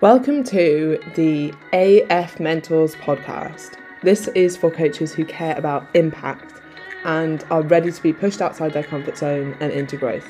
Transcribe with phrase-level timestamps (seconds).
[0.00, 3.78] Welcome to the AF Mentors podcast.
[4.02, 6.60] This is for coaches who care about impact
[7.04, 10.26] and are ready to be pushed outside their comfort zone and into growth.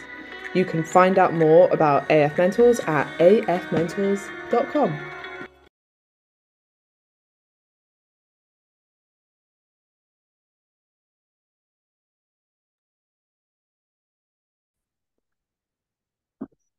[0.53, 5.01] You can find out more about AF Mentors at afmentors.com.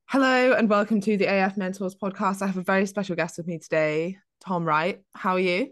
[0.08, 2.44] Hello and welcome to the AF Mentors podcast.
[2.44, 5.02] I have a very special guest with me today, Tom Wright.
[5.16, 5.72] How are you?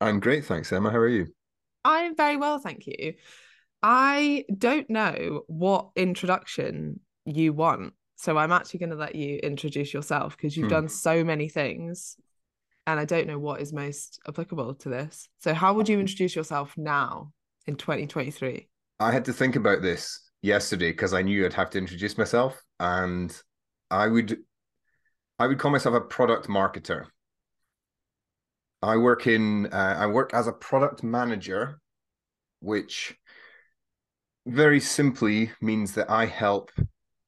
[0.00, 0.90] I'm great, thanks, Emma.
[0.90, 1.26] How are you?
[1.84, 3.14] I'm very well, thank you.
[3.82, 7.94] I don't know what introduction you want.
[8.14, 10.74] So I'm actually going to let you introduce yourself because you've hmm.
[10.74, 12.16] done so many things
[12.86, 15.28] and I don't know what is most applicable to this.
[15.40, 17.32] So, how would you introduce yourself now
[17.66, 18.68] in 2023?
[19.00, 22.62] I had to think about this yesterday because I knew I'd have to introduce myself,
[22.84, 23.34] and
[23.90, 24.38] I would,
[25.38, 27.06] I would call myself a product marketer.
[28.82, 31.80] I work in, uh, I work as a product manager,
[32.60, 33.16] which
[34.46, 36.70] very simply means that I help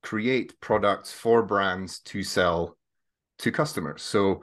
[0.03, 2.77] create products for brands to sell
[3.39, 4.03] to customers.
[4.03, 4.43] So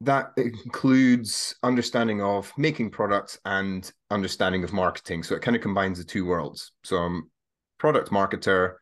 [0.00, 5.22] that includes understanding of making products and understanding of marketing.
[5.22, 6.72] So it kind of combines the two worlds.
[6.82, 7.30] So I'm
[7.78, 8.74] product marketer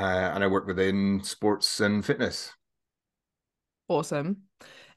[0.00, 2.54] uh, and I work within sports and fitness.
[3.88, 4.44] Awesome.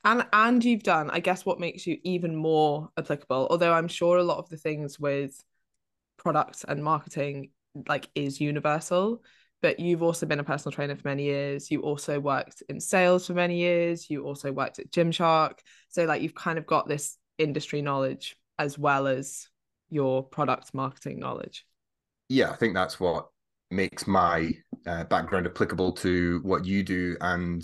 [0.06, 4.18] And and you've done, I guess what makes you even more applicable, although I'm sure
[4.18, 5.38] a lot of the things with
[6.18, 7.50] products and marketing
[7.88, 9.24] like is universal,
[9.62, 11.70] but you've also been a personal trainer for many years.
[11.70, 14.10] You also worked in sales for many years.
[14.10, 15.60] You also worked at Gymshark.
[15.90, 19.50] So like you've kind of got this industry knowledge as well as
[19.90, 21.66] your product marketing knowledge.
[22.30, 23.28] Yeah, I think that's what
[23.70, 24.54] makes my
[24.86, 27.64] uh, background applicable to what you do and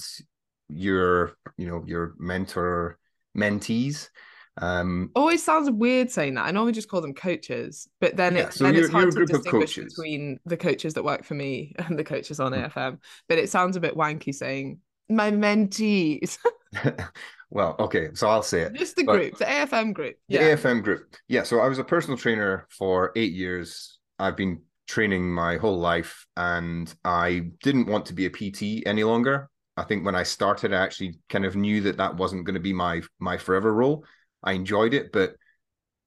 [0.70, 2.98] your, you know, your mentor
[3.38, 4.10] mentees.
[4.58, 6.46] Um, Always sounds weird saying that.
[6.46, 9.26] I normally just call them coaches, but then, yeah, it, so then it's hard to
[9.26, 12.72] distinguish between the coaches that work for me and the coaches on mm.
[12.72, 13.00] AFM.
[13.28, 16.38] But it sounds a bit wanky saying my mentees.
[17.50, 18.74] well, okay, so I'll say it.
[18.74, 20.18] Just the group, the AFM group.
[20.28, 20.56] Yeah.
[20.56, 21.16] The AFM group.
[21.28, 21.44] Yeah.
[21.44, 23.98] So I was a personal trainer for eight years.
[24.20, 29.04] I've been training my whole life, and I didn't want to be a PT any
[29.04, 29.50] longer.
[29.78, 32.60] I think when I started, I actually kind of knew that that wasn't going to
[32.60, 34.04] be my my forever role.
[34.44, 35.36] I enjoyed it, but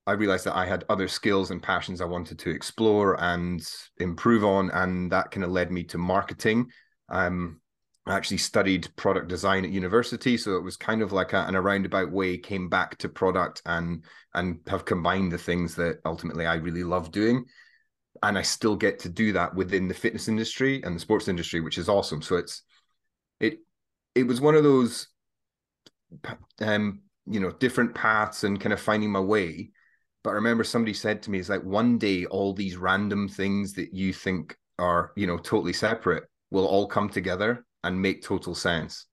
[0.07, 3.65] I realized that I had other skills and passions I wanted to explore and
[3.99, 6.71] improve on, and that kind of led me to marketing.
[7.09, 7.61] Um,
[8.05, 11.55] I actually studied product design at university, so it was kind of like a, an
[11.55, 14.03] a roundabout way came back to product and
[14.35, 17.45] and have combined the things that ultimately I really love doing,
[18.23, 21.61] and I still get to do that within the fitness industry and the sports industry,
[21.61, 22.23] which is awesome.
[22.23, 22.63] So it's
[23.41, 23.59] it
[24.15, 25.09] it was one of those
[26.61, 29.71] um you know different paths and kind of finding my way.
[30.23, 33.73] But i remember somebody said to me it's like one day all these random things
[33.75, 38.55] that you think are you know totally separate will all come together and make total
[38.55, 39.07] sense.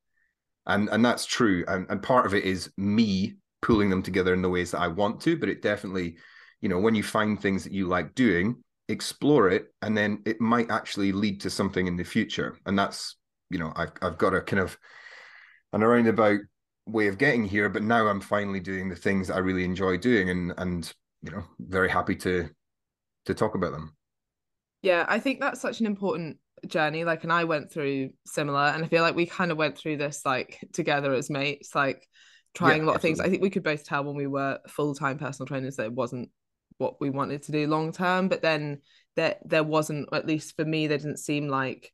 [0.68, 1.66] And and that's true.
[1.68, 4.88] And, and part of it is me pulling them together in the ways that i
[4.88, 6.16] want to but it definitely
[6.62, 8.56] you know when you find things that you like doing
[8.90, 12.58] explore it and then it might actually lead to something in the future.
[12.66, 13.16] And that's
[13.50, 14.78] you know i've, I've got a kind of
[15.74, 16.40] an roundabout
[16.88, 19.98] way of getting here but now i'm finally doing the things that i really enjoy
[19.98, 22.50] doing and and you know very happy to
[23.26, 23.96] to talk about them.
[24.82, 27.04] Yeah i think that's such an important journey.
[27.04, 29.98] Like and i went through similar and i feel like we kind of went through
[29.98, 32.08] this like together as mates like
[32.54, 32.96] trying yeah, a lot absolutely.
[32.96, 33.20] of things.
[33.20, 36.30] i think we could both tell when we were full-time personal trainers that it wasn't
[36.80, 38.82] what we wanted to do long term but then
[39.16, 41.94] there there wasn't at least for me there didn't seem like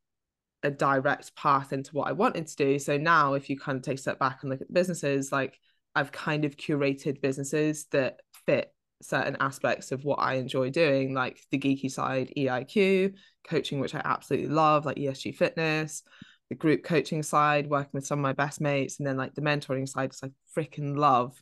[0.66, 2.78] a direct path into what I wanted to do.
[2.78, 5.30] So now, if you kind of take a step back and look at the businesses,
[5.32, 5.58] like
[5.94, 11.40] I've kind of curated businesses that fit certain aspects of what I enjoy doing, like
[11.50, 13.14] the geeky side, EIQ,
[13.48, 16.02] coaching, which I absolutely love, like ESG fitness,
[16.48, 19.42] the group coaching side, working with some of my best mates, and then like the
[19.42, 21.40] mentoring side, because I freaking love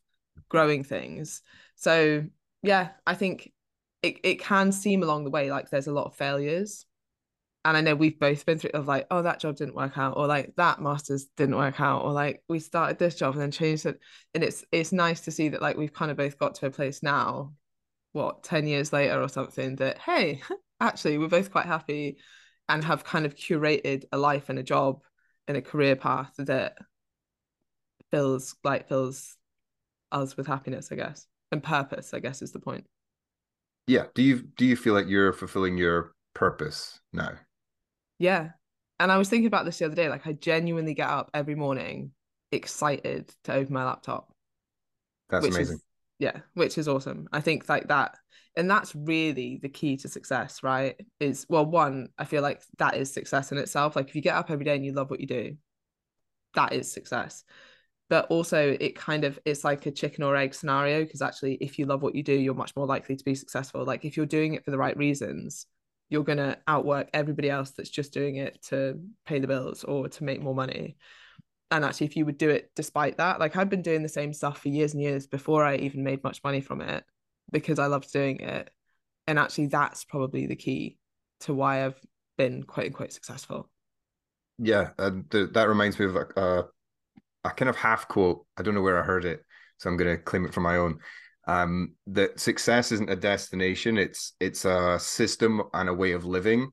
[0.49, 1.43] growing things.
[1.77, 2.25] So
[2.65, 3.53] yeah, I think
[4.03, 6.87] it, it can seem along the way like there's a lot of failures
[7.65, 10.17] and I know we've both been through of like, oh, that job didn't work out,
[10.17, 13.51] or like that master's didn't work out, or like we started this job and then
[13.51, 14.01] changed it.
[14.35, 16.71] And it's it's nice to see that like we've kind of both got to a
[16.71, 17.55] place now,
[18.13, 20.43] what, 10 years later or something, that hey,
[20.81, 22.19] actually we're both quite happy
[22.69, 25.03] and have kind of curated a life and a job
[25.49, 26.77] and a career path that
[28.11, 29.37] fills like fills
[30.13, 31.27] us with happiness, I guess.
[31.53, 32.87] And purpose, I guess, is the point.
[33.87, 34.07] Yeah.
[34.15, 37.33] Do you do you feel like you're fulfilling your purpose now?
[38.19, 38.51] Yeah.
[38.99, 40.09] And I was thinking about this the other day.
[40.09, 42.13] Like, I genuinely get up every morning
[42.53, 44.33] excited to open my laptop.
[45.29, 45.77] That's amazing.
[45.77, 45.83] Is,
[46.19, 47.29] yeah, which is awesome.
[47.33, 48.17] I think like that
[48.57, 52.97] and that's really the key to success right is well one i feel like that
[52.97, 55.21] is success in itself like if you get up every day and you love what
[55.21, 55.57] you do
[56.55, 57.45] that is success
[58.11, 61.79] but also it kind of it's like a chicken or egg scenario because actually if
[61.79, 64.27] you love what you do you're much more likely to be successful like if you're
[64.27, 65.67] doing it for the right reasons
[66.11, 70.09] you're going to outwork everybody else that's just doing it to pay the bills or
[70.09, 70.97] to make more money
[71.71, 74.33] and actually if you would do it despite that like i've been doing the same
[74.33, 77.05] stuff for years and years before i even made much money from it
[77.53, 78.71] because I loved doing it.
[79.27, 80.99] And actually, that's probably the key
[81.41, 81.99] to why I've
[82.37, 83.71] been quite quite successful.
[84.59, 86.65] Yeah, and th- that reminds me of a, a,
[87.45, 88.45] a kind of half quote.
[88.57, 89.45] I don't know where I heard it,
[89.79, 90.99] so I'm going to claim it for my own.
[91.47, 96.71] Um, that success isn't a destination; it's it's a system and a way of living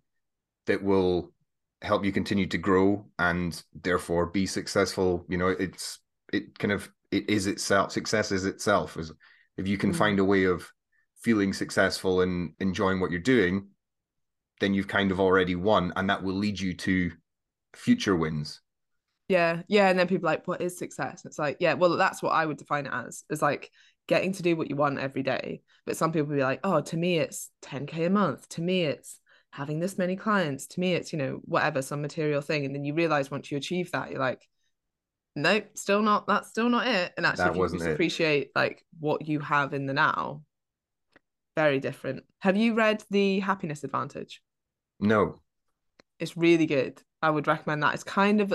[0.68, 1.33] that will
[1.81, 5.25] help you continue to grow and therefore be successful.
[5.27, 6.00] You know, it's
[6.31, 7.91] it kind of it is itself.
[7.91, 8.97] Success is itself.
[8.97, 9.12] As
[9.57, 10.00] if you can mm-hmm.
[10.00, 10.69] find a way of
[11.21, 13.67] feeling successful and enjoying what you're doing,
[14.59, 17.12] then you've kind of already won, and that will lead you to
[17.74, 18.62] future wins.
[19.31, 21.23] Yeah, yeah, and then people like, what is success?
[21.23, 23.23] It's like, yeah, well, that's what I would define it as.
[23.29, 23.71] Is like
[24.05, 25.61] getting to do what you want every day.
[25.85, 28.49] But some people be like, oh, to me, it's 10k a month.
[28.49, 30.67] To me, it's having this many clients.
[30.67, 32.65] To me, it's you know whatever some material thing.
[32.65, 34.45] And then you realize once you achieve that, you're like,
[35.37, 36.27] nope, still not.
[36.27, 37.13] That's still not it.
[37.15, 37.93] And actually, that if you just it.
[37.93, 40.41] appreciate like what you have in the now,
[41.55, 42.23] very different.
[42.39, 44.41] Have you read The Happiness Advantage?
[44.99, 45.39] No.
[46.19, 47.01] It's really good.
[47.21, 47.93] I would recommend that.
[47.93, 48.53] It's kind of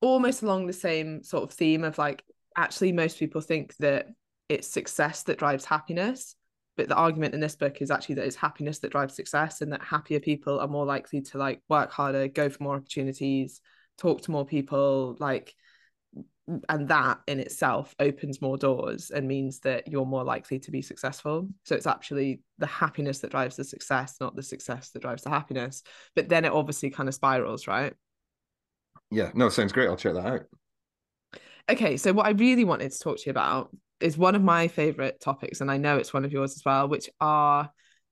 [0.00, 2.24] almost along the same sort of theme of like
[2.56, 4.06] actually most people think that
[4.48, 6.34] it's success that drives happiness
[6.76, 9.72] but the argument in this book is actually that it's happiness that drives success and
[9.72, 13.60] that happier people are more likely to like work harder go for more opportunities
[13.98, 15.54] talk to more people like
[16.68, 20.82] and that in itself opens more doors and means that you're more likely to be
[20.82, 21.48] successful.
[21.64, 25.30] So it's actually the happiness that drives the success not the success that drives the
[25.30, 25.82] happiness.
[26.16, 27.94] But then it obviously kind of spirals right
[29.10, 29.88] yeah no sounds great.
[29.88, 30.42] I'll check that out.
[31.68, 33.70] Okay so what i really wanted to talk to you about
[34.00, 36.88] is one of my favorite topics and i know it's one of yours as well
[36.88, 37.70] which are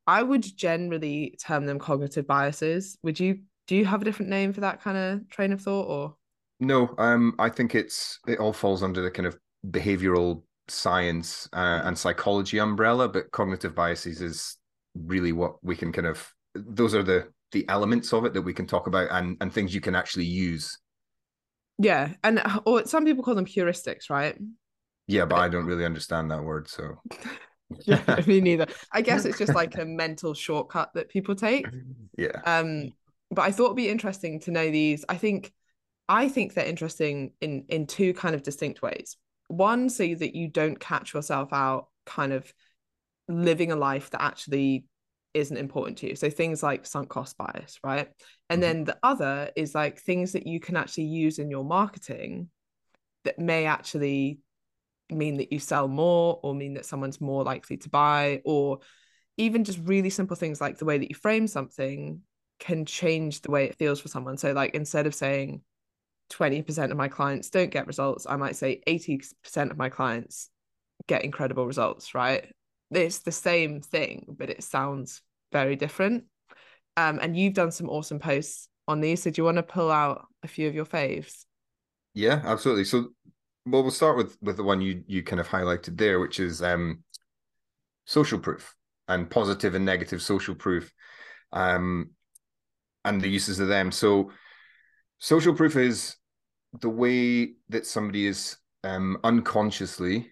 [0.08, 2.98] i would generally term them cognitive biases.
[3.02, 5.86] Would you do you have a different name for that kind of train of thought
[5.86, 6.16] or?
[6.58, 9.38] No, um, I think it's it all falls under the kind of
[9.70, 14.56] behavioral science uh, and psychology umbrella, but cognitive biases is
[14.94, 18.54] really what we can kind of those are the the elements of it that we
[18.54, 20.78] can talk about and and things you can actually use.
[21.78, 24.36] Yeah, and or some people call them heuristics, right?
[25.06, 27.00] Yeah, but I don't really understand that word, so.
[27.86, 28.66] yeah, me neither.
[28.92, 31.66] I guess it's just like a mental shortcut that people take.
[32.16, 32.40] Yeah.
[32.44, 32.92] Um,
[33.30, 35.04] but I thought it'd be interesting to know these.
[35.08, 35.52] I think
[36.08, 39.16] I think they're interesting in in two kind of distinct ways.
[39.48, 42.52] One, so that you don't catch yourself out kind of
[43.28, 44.84] living a life that actually
[45.34, 46.16] isn't important to you.
[46.16, 48.08] So things like sunk cost bias, right?
[48.50, 48.72] And mm-hmm.
[48.72, 52.48] then the other is like things that you can actually use in your marketing
[53.24, 54.38] that may actually
[55.10, 58.80] mean that you sell more or mean that someone's more likely to buy or
[59.36, 62.20] even just really simple things like the way that you frame something
[62.58, 64.36] can change the way it feels for someone.
[64.36, 65.62] So like instead of saying
[66.30, 70.50] 20% of my clients don't get results, I might say 80% of my clients
[71.06, 72.52] get incredible results, right?
[72.90, 76.24] It's the same thing, but it sounds very different.
[76.96, 79.22] Um, and you've done some awesome posts on these.
[79.22, 81.44] So do you want to pull out a few of your faves?
[82.14, 82.84] Yeah, absolutely.
[82.84, 83.10] So
[83.66, 86.62] well, we'll start with with the one you you kind of highlighted there, which is
[86.62, 87.04] um
[88.06, 88.74] social proof
[89.06, 90.92] and positive and negative social proof.
[91.52, 92.10] Um
[93.04, 93.92] and the uses of them.
[93.92, 94.32] So
[95.18, 96.16] social proof is
[96.80, 100.30] the way that somebody is um, unconsciously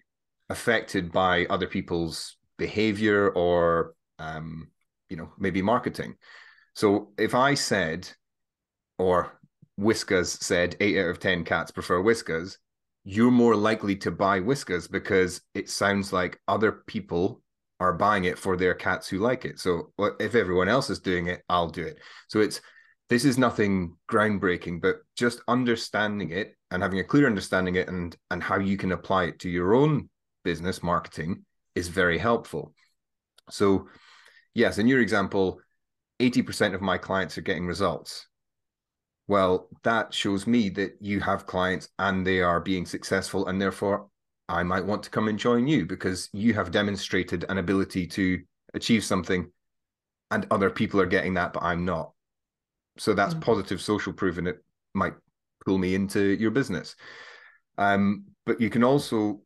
[0.49, 4.69] affected by other people's behavior or um,
[5.09, 6.15] you know maybe marketing.
[6.73, 8.09] So if i said
[8.99, 9.39] or
[9.79, 12.57] Whiskas said eight out of ten cats prefer Whiskas
[13.03, 17.41] you're more likely to buy Whiskas because it sounds like other people
[17.79, 19.59] are buying it for their cats who like it.
[19.59, 21.99] So if everyone else is doing it i'll do it.
[22.27, 22.61] So it's
[23.09, 28.15] this is nothing groundbreaking, but just understanding it and having a clear understanding it and
[28.29, 30.09] and how you can apply it to your own
[30.43, 31.45] business marketing
[31.75, 32.73] is very helpful.
[33.49, 33.87] So,
[34.57, 35.61] yes, in your example,
[36.19, 38.27] 80% of my clients are getting results.
[39.27, 44.07] Well, that shows me that you have clients and they are being successful, and therefore
[44.49, 48.41] I might want to come and join you because you have demonstrated an ability to
[48.73, 49.51] achieve something
[50.31, 52.11] and other people are getting that, but I'm not.
[52.97, 53.43] So that's mm-hmm.
[53.43, 54.63] positive social proof, and it
[54.95, 55.13] might
[55.65, 56.95] pull me into your business.
[57.77, 59.41] Um, but you can also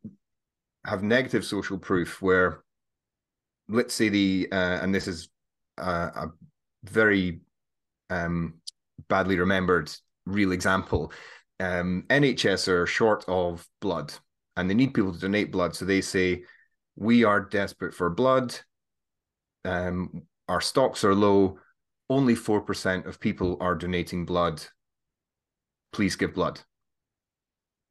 [0.86, 2.61] have negative social proof where,
[3.68, 5.28] let's say the uh, and this is
[5.78, 6.26] uh, a
[6.84, 7.40] very
[8.10, 8.54] um,
[9.08, 9.90] badly remembered
[10.26, 11.12] real example.
[11.60, 14.12] Um, NHS are short of blood
[14.56, 15.74] and they need people to donate blood.
[15.74, 16.44] So they say,
[16.96, 18.58] We are desperate for blood.
[19.64, 21.58] Um, our stocks are low.
[22.10, 24.62] Only 4% of people are donating blood.
[25.92, 26.60] Please give blood.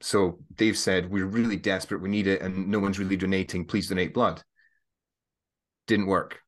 [0.02, 2.02] So they've said, We're really desperate.
[2.02, 2.42] We need it.
[2.42, 3.66] And no one's really donating.
[3.66, 4.44] Please donate blood.
[5.92, 6.40] Didn't work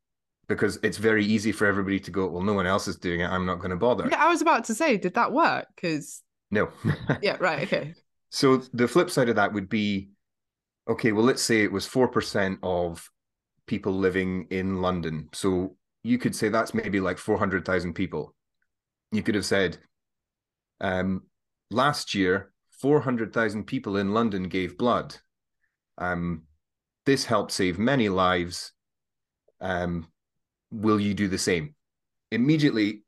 [0.48, 3.28] because it's very easy for everybody to go, well, no one else is doing it.
[3.28, 4.08] I'm not going to bother.
[4.10, 5.68] Yeah, I was about to say, did that work?
[5.76, 6.70] Because no.
[7.22, 7.64] yeah, right.
[7.64, 7.94] Okay.
[8.30, 10.12] So the flip side of that would be,
[10.88, 13.06] okay, well, let's say it was four percent of
[13.68, 15.28] people living in London.
[15.34, 18.34] So you could say that's maybe like four hundred thousand people.
[19.12, 19.78] You could have said,
[20.80, 21.24] um,
[21.70, 25.18] last year, four hundred thousand people in London gave blood.
[25.98, 26.44] Um,
[27.06, 28.72] this helped save many lives.
[29.64, 30.08] Um,
[30.72, 31.74] will you do the same?
[32.32, 33.04] Immediately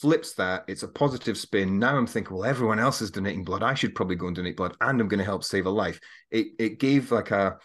[0.00, 0.64] flips that.
[0.66, 1.78] It's a positive spin.
[1.78, 3.62] Now I'm thinking, well, everyone else is donating blood.
[3.62, 6.00] I should probably go and donate blood, and I'm going to help save a life.
[6.30, 7.58] It it gave like a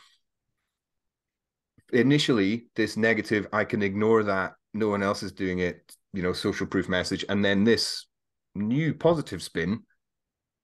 [1.93, 3.47] initially this negative.
[3.53, 4.53] I can ignore that.
[4.73, 5.95] No one else is doing it.
[6.13, 8.05] You know, social proof message, and then this
[8.53, 9.81] new positive spin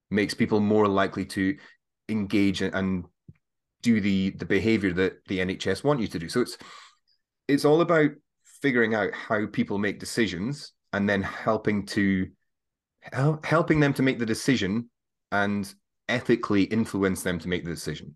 [0.09, 1.57] makes people more likely to
[2.09, 3.05] engage and
[3.81, 6.29] do the the behavior that the NHS want you to do.
[6.29, 6.57] So it's
[7.51, 8.11] it's all about
[8.61, 12.27] figuring out how people make decisions and then helping to
[13.43, 14.89] helping them to make the decision
[15.31, 15.73] and
[16.07, 18.15] ethically influence them to make the decision.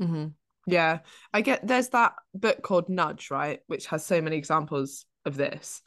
[0.00, 0.26] Mm-hmm.
[0.66, 0.98] Yeah,
[1.32, 1.66] I get.
[1.66, 5.82] There's that book called Nudge, right, which has so many examples of this,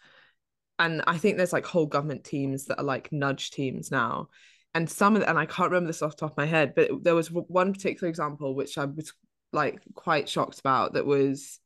[0.79, 4.29] and I think there's like whole government teams that are like nudge teams now,
[4.73, 6.73] and some of the, and I can't remember this off the top of my head,
[6.75, 9.13] but there was one particular example which I was
[9.53, 11.59] like quite shocked about that was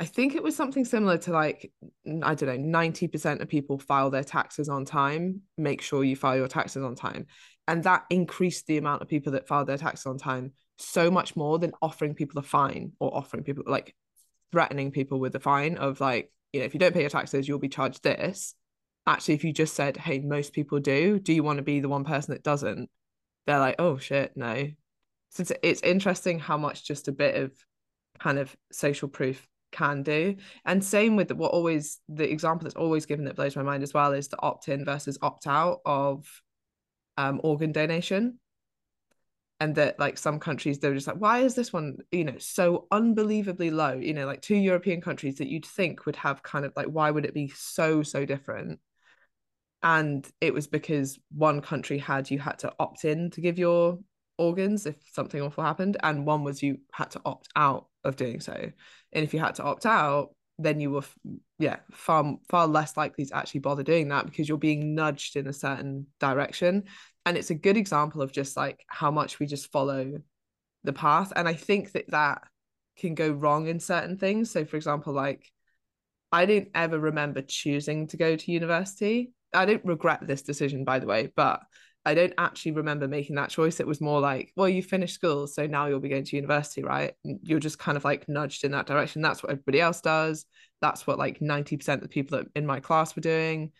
[0.00, 1.72] I think it was something similar to like,
[2.22, 5.42] I don't know, 90% of people file their taxes on time.
[5.56, 7.26] Make sure you file your taxes on time.
[7.66, 11.34] And that increased the amount of people that filed their taxes on time so much
[11.34, 13.94] more than offering people a fine or offering people like
[14.52, 17.48] threatening people with a fine of like, you know, if you don't pay your taxes,
[17.48, 18.54] you'll be charged this.
[19.06, 21.88] Actually, if you just said, hey, most people do, do you want to be the
[21.88, 22.88] one person that doesn't?
[23.46, 24.68] They're like, oh shit, no.
[25.30, 27.52] So it's, it's interesting how much just a bit of
[28.18, 30.36] kind of social proof can do.
[30.64, 33.94] And same with what always the example that's always given that blows my mind as
[33.94, 36.26] well is the opt in versus opt out of
[37.16, 38.38] um, organ donation.
[39.60, 42.86] And that like some countries they're just like, why is this one, you know, so
[42.92, 43.94] unbelievably low?
[43.94, 47.10] You know, like two European countries that you'd think would have kind of like, why
[47.10, 48.78] would it be so, so different?
[49.82, 53.98] And it was because one country had you had to opt in to give your
[54.38, 58.40] organs if something awful happened, and one was you had to opt out of doing
[58.40, 58.54] so.
[59.12, 61.04] And if you had to opt out, then you were,
[61.58, 65.46] yeah, far far less likely to actually bother doing that because you're being nudged in
[65.46, 66.84] a certain direction.
[67.26, 70.20] And it's a good example of just like how much we just follow
[70.84, 71.32] the path.
[71.36, 72.42] And I think that that
[72.96, 74.50] can go wrong in certain things.
[74.50, 75.44] So, for example, like
[76.32, 79.32] I didn't ever remember choosing to go to university.
[79.52, 81.60] I don't regret this decision, by the way, but
[82.08, 83.80] I don't actually remember making that choice.
[83.80, 86.82] It was more like, well, you finished school, so now you'll be going to university,
[86.82, 87.12] right?
[87.22, 89.20] And you're just kind of like nudged in that direction.
[89.20, 90.46] That's what everybody else does.
[90.80, 93.72] That's what like 90% of the people that in my class were doing.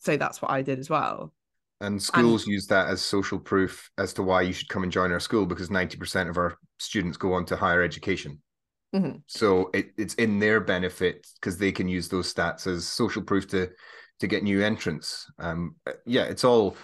[0.00, 1.32] So that's what I did as well.
[1.80, 4.90] And schools and, use that as social proof as to why you should come and
[4.90, 8.42] join our school because 90% of our students go on to higher education.
[8.92, 9.18] Mm-hmm.
[9.28, 13.46] So it, it's in their benefit because they can use those stats as social proof
[13.50, 13.70] to
[14.18, 15.30] to get new entrants.
[15.38, 16.76] Um, yeah, it's all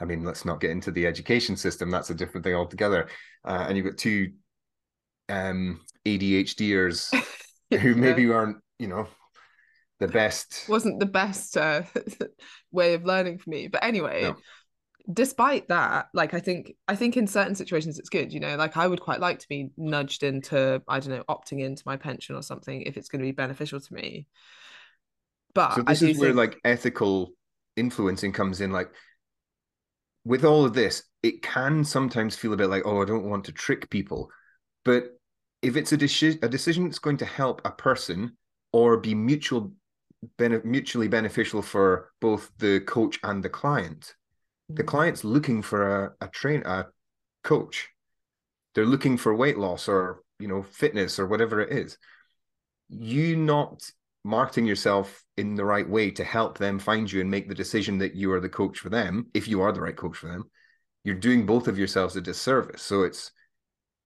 [0.00, 1.90] I mean, let's not get into the education system.
[1.90, 3.08] That's a different thing altogether.
[3.44, 4.32] Uh, and you've got two
[5.28, 7.14] um, ADHDers
[7.80, 8.34] who maybe yeah.
[8.34, 9.08] aren't, you know,
[9.98, 10.66] the best.
[10.68, 11.82] Wasn't the best uh,
[12.72, 13.68] way of learning for me.
[13.68, 14.36] But anyway, no.
[15.12, 18.32] despite that, like I think I think in certain situations it's good.
[18.32, 21.60] You know, like I would quite like to be nudged into I don't know opting
[21.60, 24.26] into my pension or something if it's going to be beneficial to me.
[25.54, 26.36] But so this is where think...
[26.36, 27.32] like ethical
[27.76, 28.72] influencing comes in.
[28.72, 28.90] Like
[30.24, 33.44] with all of this, it can sometimes feel a bit like, oh, I don't want
[33.46, 34.30] to trick people.
[34.84, 35.18] But
[35.62, 38.36] if it's a, de- a decision that's going to help a person
[38.72, 39.72] or be mutual
[40.38, 44.14] bene- mutually beneficial for both the coach and the client,
[44.70, 44.76] mm-hmm.
[44.76, 46.86] the client's looking for a, a train a
[47.44, 47.88] coach.
[48.74, 51.98] They're looking for weight loss or you know fitness or whatever it is.
[52.88, 53.90] You not
[54.24, 57.98] marketing yourself in the right way to help them find you and make the decision
[57.98, 60.44] that you are the coach for them, if you are the right coach for them,
[61.04, 62.82] you're doing both of yourselves a disservice.
[62.82, 63.32] So it's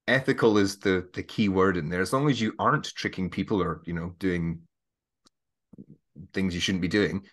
[0.06, 2.00] ethical is the the key word in there.
[2.00, 4.60] As long as you aren't tricking people or you know doing
[6.32, 7.24] things you shouldn't be doing,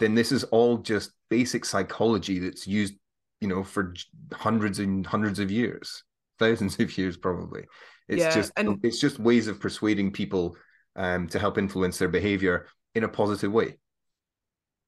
[0.00, 2.94] then this is all just basic psychology that's used,
[3.40, 3.94] you know, for
[4.32, 6.02] hundreds and hundreds of years,
[6.38, 7.64] thousands of years probably.
[8.08, 8.80] It's yeah, just and...
[8.82, 10.56] it's just ways of persuading people
[10.96, 13.78] um, to help influence their behavior in a positive way.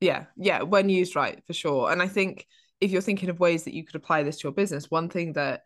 [0.01, 1.91] Yeah, yeah, when used right, for sure.
[1.91, 2.47] And I think
[2.81, 5.33] if you're thinking of ways that you could apply this to your business, one thing
[5.35, 5.63] that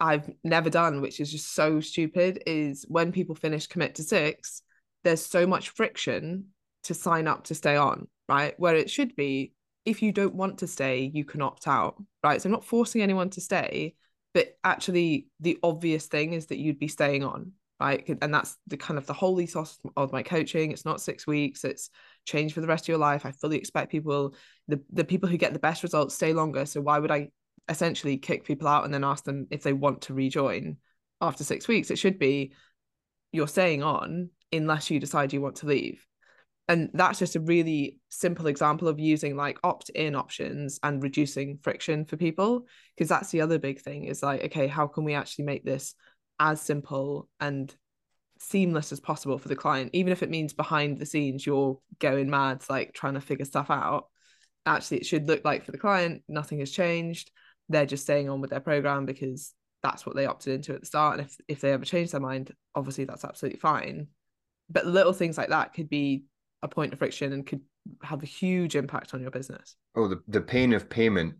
[0.00, 4.62] I've never done, which is just so stupid, is when people finish commit to six,
[5.02, 6.46] there's so much friction
[6.84, 8.54] to sign up to stay on, right?
[8.58, 9.54] Where it should be,
[9.84, 12.40] if you don't want to stay, you can opt out, right?
[12.40, 13.94] So I'm not forcing anyone to stay,
[14.34, 18.08] but actually the obvious thing is that you'd be staying on, right?
[18.22, 20.70] And that's the kind of the whole ethos of my coaching.
[20.70, 21.90] It's not six weeks, it's
[22.24, 23.26] change for the rest of your life.
[23.26, 24.34] I fully expect people,
[24.68, 26.66] the, the people who get the best results stay longer.
[26.66, 27.30] So why would I
[27.68, 30.76] essentially kick people out and then ask them if they want to rejoin
[31.20, 31.90] after six weeks.
[31.90, 32.52] It should be
[33.32, 36.06] you're staying on unless you decide you want to leave.
[36.68, 41.58] And that's just a really simple example of using like opt in options and reducing
[41.62, 42.66] friction for people.
[42.96, 45.94] Because that's the other big thing is like, okay, how can we actually make this
[46.40, 47.74] as simple and
[48.38, 49.90] seamless as possible for the client?
[49.92, 53.70] Even if it means behind the scenes, you're going mad, like trying to figure stuff
[53.70, 54.08] out.
[54.66, 57.30] Actually, it should look like for the client, nothing has changed
[57.68, 60.86] they're just staying on with their program because that's what they opted into at the
[60.86, 61.18] start.
[61.18, 64.08] And if if they ever change their mind, obviously that's absolutely fine.
[64.70, 66.24] But little things like that could be
[66.62, 67.60] a point of friction and could
[68.02, 69.76] have a huge impact on your business.
[69.94, 71.34] Oh, the, the pain of payment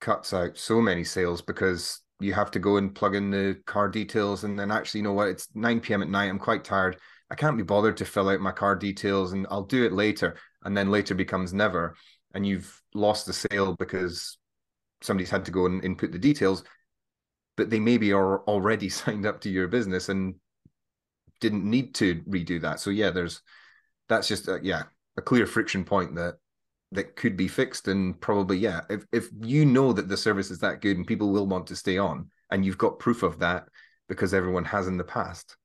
[0.00, 3.88] cuts out so many sales because you have to go and plug in the car
[3.88, 6.96] details and then actually you know what it's 9 p.m at night i'm quite tired
[7.30, 10.36] i can't be bothered to fill out my car details and i'll do it later
[10.64, 11.94] and then later becomes never
[12.34, 14.38] and you've lost the sale because
[15.00, 16.64] somebody's had to go and input the details,
[17.56, 20.34] but they maybe are already signed up to your business and
[21.40, 22.80] didn't need to redo that.
[22.80, 23.42] So yeah, there's
[24.08, 24.84] that's just a, yeah
[25.16, 26.36] a clear friction point that
[26.92, 30.58] that could be fixed and probably yeah if if you know that the service is
[30.58, 33.68] that good and people will want to stay on and you've got proof of that
[34.08, 35.56] because everyone has in the past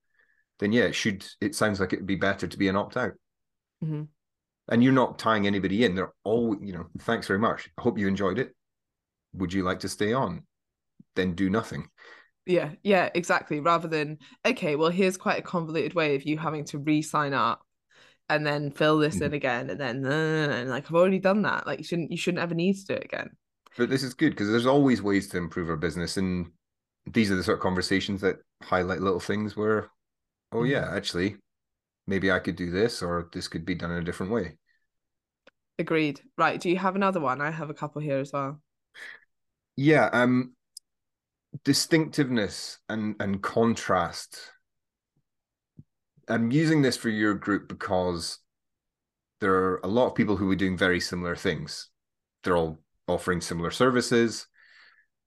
[0.59, 2.97] then yeah it should it sounds like it would be better to be an opt
[2.97, 3.13] out
[3.83, 4.03] mm-hmm.
[4.69, 7.97] and you're not tying anybody in they're all you know thanks very much i hope
[7.97, 8.53] you enjoyed it
[9.33, 10.43] would you like to stay on?
[11.15, 11.89] Then do nothing.
[12.45, 13.59] Yeah, yeah, exactly.
[13.59, 17.33] Rather than, okay, well, here's quite a convoluted way of you having to re sign
[17.33, 17.62] up
[18.29, 19.25] and then fill this mm-hmm.
[19.25, 21.67] in again and then and like I've already done that.
[21.67, 23.29] Like you shouldn't you shouldn't ever need to do it again.
[23.77, 26.51] But this is good because there's always ways to improve our business and
[27.05, 29.89] these are the sort of conversations that highlight little things where
[30.51, 30.71] oh mm-hmm.
[30.71, 31.38] yeah, actually
[32.07, 34.57] maybe I could do this or this could be done in a different way.
[35.79, 36.21] Agreed.
[36.38, 36.59] Right.
[36.59, 37.41] Do you have another one?
[37.41, 38.62] I have a couple here as well
[39.75, 40.53] yeah um
[41.63, 44.51] distinctiveness and and contrast
[46.27, 48.39] i'm using this for your group because
[49.43, 51.89] there are a lot of people who are doing very similar things.
[52.43, 54.47] They're all offering similar services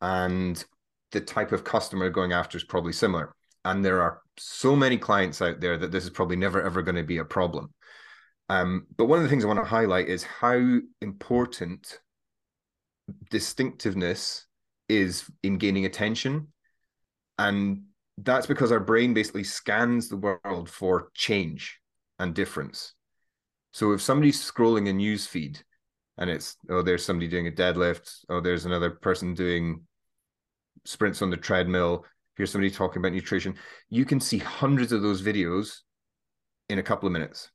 [0.01, 0.65] and
[1.13, 3.35] the type of customer going after is probably similar.
[3.67, 6.95] And there are so many clients out there that this is probably never ever going
[6.97, 7.75] to be a problem.
[8.49, 12.01] Um, but one of the things i want to highlight is how important
[13.29, 14.47] distinctiveness
[14.89, 16.49] is in gaining attention.
[17.39, 17.83] And
[18.19, 21.81] that's because our brain basically scans the world for change
[22.19, 22.95] and difference.
[23.73, 25.61] So if somebody's scrolling a news feed
[26.17, 29.83] and it's, oh, there's somebody doing a deadlift, oh, there's another person doing
[30.85, 33.55] sprints on the treadmill, here's somebody talking about nutrition,
[33.91, 35.81] you can see hundreds of those videos
[36.69, 37.51] in a couple of minutes.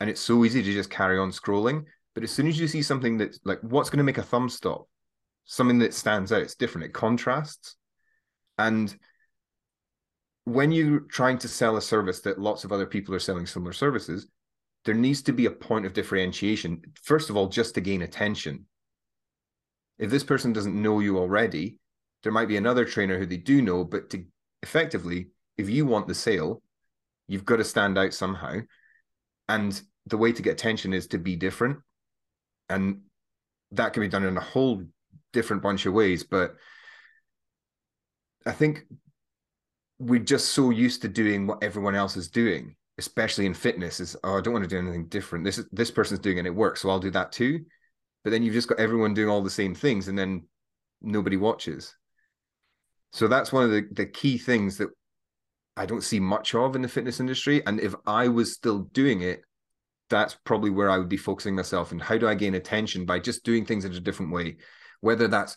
[0.00, 1.84] And it's so easy to just carry on scrolling.
[2.14, 4.48] But as soon as you see something that's like, what's going to make a thumb
[4.48, 4.88] stop?
[5.44, 7.76] Something that stands out, it's different, it contrasts.
[8.58, 8.94] And
[10.44, 13.72] when you're trying to sell a service that lots of other people are selling similar
[13.72, 14.26] services,
[14.84, 16.82] there needs to be a point of differentiation.
[17.02, 18.66] First of all, just to gain attention.
[19.98, 21.78] If this person doesn't know you already,
[22.22, 24.24] there might be another trainer who they do know, but to
[24.62, 26.62] effectively, if you want the sale,
[27.28, 28.58] you've got to stand out somehow.
[29.48, 31.78] And the way to get attention is to be different
[32.68, 33.00] and
[33.72, 34.82] that can be done in a whole
[35.32, 36.54] different bunch of ways but
[38.46, 38.84] i think
[40.02, 44.16] we're just so used to doing what everyone else is doing especially in fitness is
[44.24, 46.46] oh i don't want to do anything different this is this person's doing it and
[46.46, 47.60] it works so i'll do that too
[48.24, 50.42] but then you've just got everyone doing all the same things and then
[51.00, 51.94] nobody watches
[53.12, 54.88] so that's one of the, the key things that
[55.76, 59.22] i don't see much of in the fitness industry and if i was still doing
[59.22, 59.42] it
[60.12, 61.90] that's probably where I would be focusing myself.
[61.90, 64.58] And how do I gain attention by just doing things in a different way?
[65.00, 65.56] Whether that's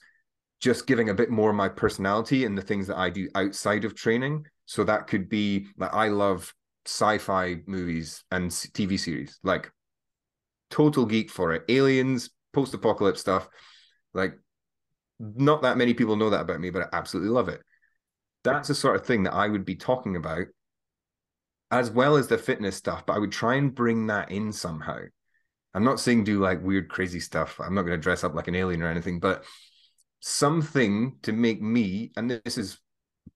[0.59, 3.85] just giving a bit more of my personality and the things that I do outside
[3.85, 4.45] of training.
[4.65, 6.53] So that could be like I love
[6.85, 9.71] sci-fi movies and TV series, like
[10.69, 11.63] total geek for it.
[11.69, 13.47] Aliens, post-apocalypse stuff,
[14.13, 14.37] like
[15.19, 17.61] not that many people know that about me, but I absolutely love it.
[18.43, 20.45] That's the sort of thing that I would be talking about,
[21.71, 23.05] as well as the fitness stuff.
[23.05, 24.99] But I would try and bring that in somehow.
[25.73, 27.59] I'm not saying do like weird, crazy stuff.
[27.59, 29.43] I'm not going to dress up like an alien or anything, but
[30.27, 32.79] something to make me, and this is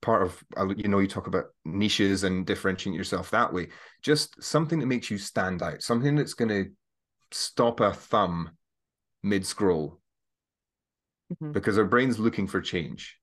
[0.02, 3.68] part of, uh, you know, you talk about niches and differentiating yourself that way.
[4.02, 6.72] Just something that makes you stand out, something that's going to
[7.32, 8.50] stop a thumb
[9.22, 10.00] mid scroll
[11.32, 11.52] mm-hmm.
[11.52, 13.20] because our brain's looking for change.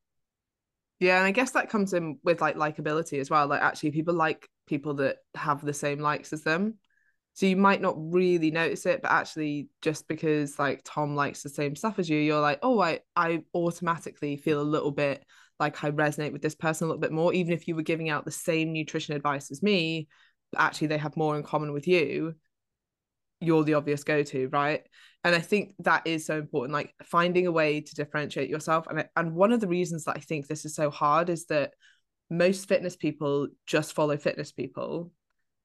[1.00, 3.48] Yeah, and I guess that comes in with like likability as well.
[3.48, 6.74] Like actually people like people that have the same likes as them.
[7.37, 11.51] So you might not really notice it, but actually just because like Tom likes the
[11.51, 15.25] same stuff as you, you're like, oh, I I automatically feel a little bit
[15.61, 18.09] like I resonate with this person a little bit more, even if you were giving
[18.09, 20.09] out the same nutrition advice as me,
[20.57, 22.35] actually they have more in common with you.
[23.40, 24.83] You're the obvious go-to, right?
[25.27, 29.07] and i think that is so important like finding a way to differentiate yourself and
[29.16, 31.72] and one of the reasons that i think this is so hard is that
[32.31, 35.11] most fitness people just follow fitness people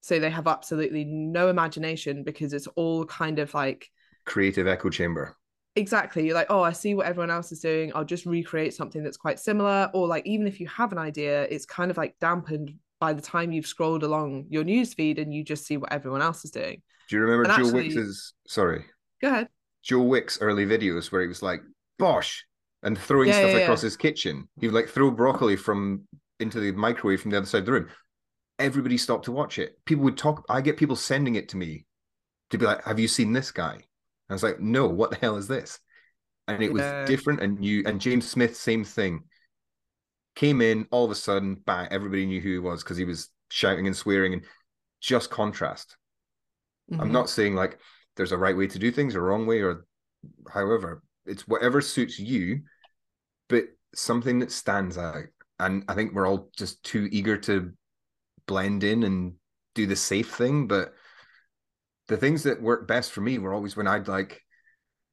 [0.02, 3.90] so they have absolutely no imagination because it's all kind of like
[4.26, 5.36] creative echo chamber
[5.76, 9.04] exactly you're like oh i see what everyone else is doing i'll just recreate something
[9.04, 12.14] that's quite similar or like even if you have an idea it's kind of like
[12.20, 15.92] dampened by the time you've scrolled along your news feed and you just see what
[15.94, 18.86] everyone else is doing do you remember and Joe actually, Wicks's sorry
[19.22, 19.48] Go ahead.
[19.84, 21.62] Joe Wicks early videos where he was like,
[22.00, 22.46] Bosh,
[22.84, 23.88] and throwing yeah, stuff yeah, across yeah.
[23.88, 24.50] his kitchen.
[24.60, 26.08] He would like throw broccoli from
[26.40, 27.90] into the microwave from the other side of the room.
[28.62, 29.78] Everybody stopped to watch it.
[29.86, 30.46] People would talk.
[30.50, 31.86] I get people sending it to me
[32.52, 33.74] to be like, Have you seen this guy?
[33.74, 33.84] And
[34.30, 35.80] I was like, No, what the hell is this?
[36.48, 37.84] And it was different and new.
[37.86, 39.24] And James Smith, same thing.
[40.36, 43.30] Came in all of a sudden, bang, everybody knew who he was because he was
[43.50, 44.44] shouting and swearing and
[45.02, 45.98] just contrast.
[46.92, 47.02] Mm-hmm.
[47.02, 47.80] I'm not saying like
[48.16, 49.86] there's a right way to do things, a wrong way, or
[50.52, 51.04] however.
[51.26, 52.62] It's whatever suits you,
[53.50, 55.26] but something that stands out.
[55.60, 57.72] And I think we're all just too eager to
[58.52, 59.34] blend in and
[59.76, 60.68] do the safe thing.
[60.68, 60.94] But
[62.10, 64.42] the things that work best for me were always when I'd like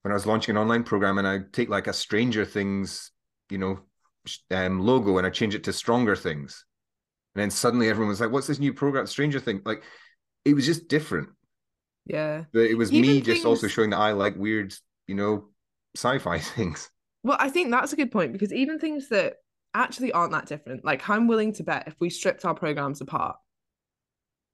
[0.02, 3.12] when I was launching an online program and I'd take like a Stranger Things,
[3.50, 3.80] you know,
[4.50, 6.64] um, logo and I change it to Stronger Things.
[7.34, 9.06] And then suddenly everyone was like, what's this new program?
[9.06, 9.62] Stranger Thing.
[9.64, 9.84] Like
[10.44, 11.28] it was just different.
[12.06, 12.44] Yeah.
[12.52, 13.26] But it was Even me things...
[13.26, 14.74] just also showing that I like weird,
[15.06, 15.50] you know,
[15.96, 16.90] sci-fi things.
[17.22, 19.36] Well, I think that's a good point because even things that
[19.78, 23.36] actually aren't that different, like I'm willing to bet if we stripped our programs apart,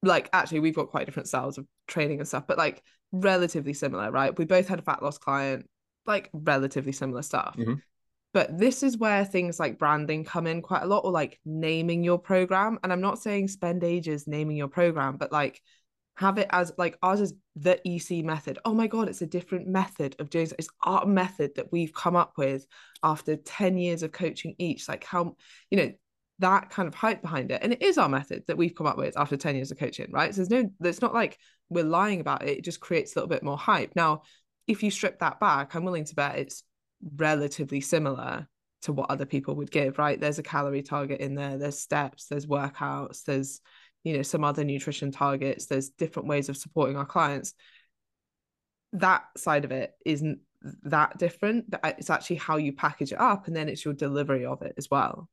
[0.02, 4.10] like actually we've got quite different styles of training and stuff, but like relatively similar,
[4.10, 4.36] right?
[4.38, 5.68] We both had a fat loss client,
[6.06, 7.56] like relatively similar stuff.
[7.58, 7.74] Mm-hmm.
[8.34, 12.02] But this is where things like branding come in quite a lot, or like naming
[12.02, 12.78] your program.
[12.82, 15.62] And I'm not saying spend ages naming your program, but like
[16.16, 18.58] have it as like ours is the EC method.
[18.64, 22.16] Oh my god, it's a different method of doing It's our method that we've come
[22.16, 22.66] up with
[23.02, 24.88] after 10 years of coaching each.
[24.88, 25.36] Like how,
[25.70, 25.92] you know,
[26.38, 27.60] that kind of hype behind it.
[27.62, 30.10] And it is our method that we've come up with after 10 years of coaching,
[30.12, 30.34] right?
[30.34, 32.58] So there's no, it's not like we're lying about it.
[32.58, 33.92] It just creates a little bit more hype.
[33.96, 34.22] Now,
[34.66, 36.62] if you strip that back, I'm willing to bet it's
[37.16, 38.48] relatively similar
[38.82, 40.20] to what other people would give, right?
[40.20, 43.60] There's a calorie target in there, there's steps, there's workouts, there's
[44.04, 47.54] you know some other nutrition targets there's different ways of supporting our clients.
[48.92, 50.38] That side of it isn't
[50.84, 54.46] that different but it's actually how you package it up and then it's your delivery
[54.46, 55.28] of it as well.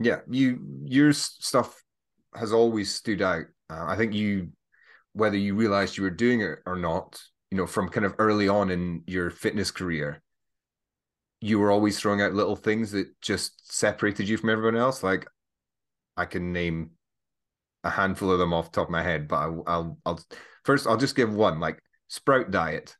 [0.00, 1.82] Yeah you your stuff
[2.34, 3.44] has always stood out.
[3.68, 4.48] Uh, i think you
[5.12, 7.20] whether you realized you were doing it or not
[7.50, 10.20] you know from kind of early on in your fitness career
[11.40, 15.02] you were always throwing out little things that just separated you from everyone else.
[15.02, 15.26] Like
[16.16, 16.90] i can name
[17.84, 20.20] a handful of them off the top of my head, but I'll, I'll, I'll
[20.64, 22.96] first I'll just give one like sprout diet.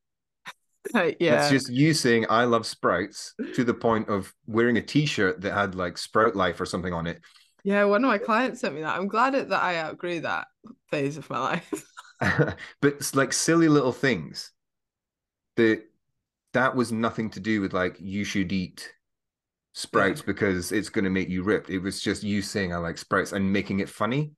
[0.95, 4.83] Uh, yeah, it's just you saying I love sprouts to the point of wearing a
[4.83, 7.21] T-shirt that had like Sprout Life or something on it.
[7.65, 8.97] Yeah, one of my clients sent me that.
[8.97, 10.47] I'm glad that I outgrew that
[10.89, 11.85] phase of my life.
[12.21, 12.57] but
[12.95, 14.53] it's like silly little things
[15.57, 15.83] that
[16.53, 18.93] that was nothing to do with like you should eat
[19.73, 21.71] sprouts because it's going to make you ripped.
[21.71, 24.33] It was just you saying I like sprouts and making it funny.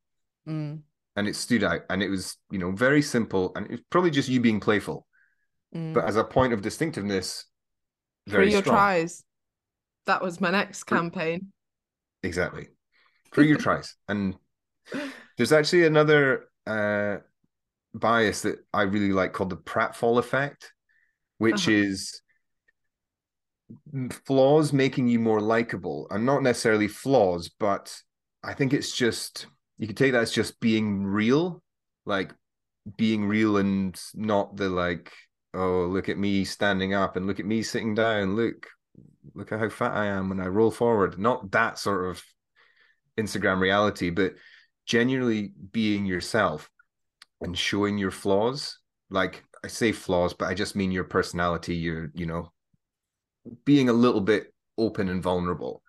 [0.49, 0.81] Mm.
[1.17, 4.29] And it stood out and it was, you know, very simple and it's probably just
[4.29, 5.07] you being playful.
[5.75, 5.95] Mm.
[5.95, 7.45] But as a point of distinctiveness,
[8.27, 8.77] very For your strong.
[8.77, 9.25] tries.
[10.07, 11.53] That was my next campaign.
[12.23, 12.69] Exactly.
[13.33, 13.95] For your tries.
[14.09, 14.37] And
[15.37, 17.19] there's actually another uh,
[17.95, 20.73] bias that I really like called the pratfall effect,
[21.39, 21.77] which uh-huh.
[21.77, 22.23] is
[24.27, 27.95] flaws making you more likable and not necessarily flaws but
[28.43, 29.47] i think it's just
[29.83, 31.61] you could take that as just being real
[32.07, 32.33] like
[32.97, 35.13] being real and not the like
[35.55, 38.37] oh look at me standing up and look at me sitting down.
[38.37, 38.69] Look
[39.35, 41.19] look at how fat i am when i roll forward.
[41.19, 42.23] Not that sort of
[43.19, 44.35] instagram reality but
[44.87, 46.71] genuinely being yourself
[47.41, 48.79] and showing your flaws.
[49.11, 52.53] Like i say flaws but i just mean your personality your you know
[53.65, 55.83] being a little bit open and vulnerable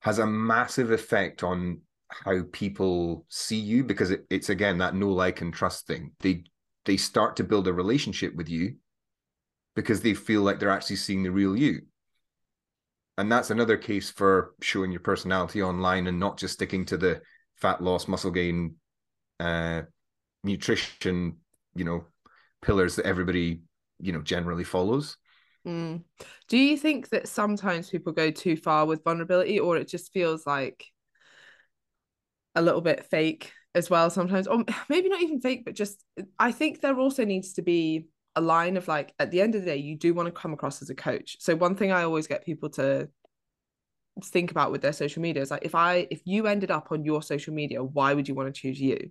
[0.00, 1.82] has a massive effect on
[2.24, 6.12] how people see you because it, it's again that know like and trust thing.
[6.20, 6.44] They
[6.84, 8.76] they start to build a relationship with you
[9.74, 11.82] because they feel like they're actually seeing the real you.
[13.18, 17.20] And that's another case for showing your personality online and not just sticking to the
[17.56, 18.76] fat loss muscle gain
[19.40, 19.82] uh
[20.44, 21.36] nutrition
[21.74, 22.04] you know
[22.62, 23.60] pillars that everybody
[23.98, 25.16] you know generally follows.
[25.66, 26.04] Mm.
[26.48, 30.46] do you think that sometimes people go too far with vulnerability or it just feels
[30.46, 30.84] like
[32.56, 36.02] a little bit fake as well sometimes or maybe not even fake but just
[36.38, 39.62] i think there also needs to be a line of like at the end of
[39.62, 41.36] the day you do want to come across as a coach.
[41.40, 43.08] So one thing i always get people to
[44.24, 47.04] think about with their social media is like if i if you ended up on
[47.04, 49.10] your social media why would you want to choose you?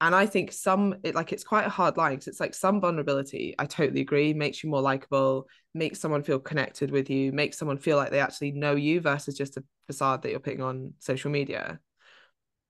[0.00, 2.80] And i think some it like it's quite a hard line because it's like some
[2.80, 7.56] vulnerability i totally agree makes you more likable makes someone feel connected with you makes
[7.56, 10.92] someone feel like they actually know you versus just a facade that you're putting on
[10.98, 11.78] social media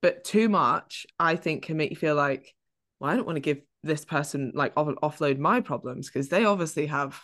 [0.05, 2.55] but too much i think can make you feel like
[3.01, 6.45] well i don't want to give this person like off- offload my problems because they
[6.45, 7.19] obviously have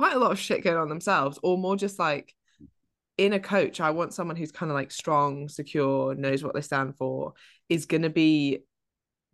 [0.00, 2.34] quite a lot of shit going on themselves or more just like
[3.18, 6.60] in a coach i want someone who's kind of like strong secure knows what they
[6.60, 7.34] stand for
[7.68, 8.58] is going to be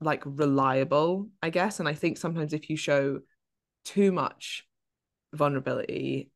[0.02, 1.80] like reliable i guess.
[1.80, 3.20] And i think sometimes if you show
[3.86, 4.66] too much
[5.32, 6.30] vulnerability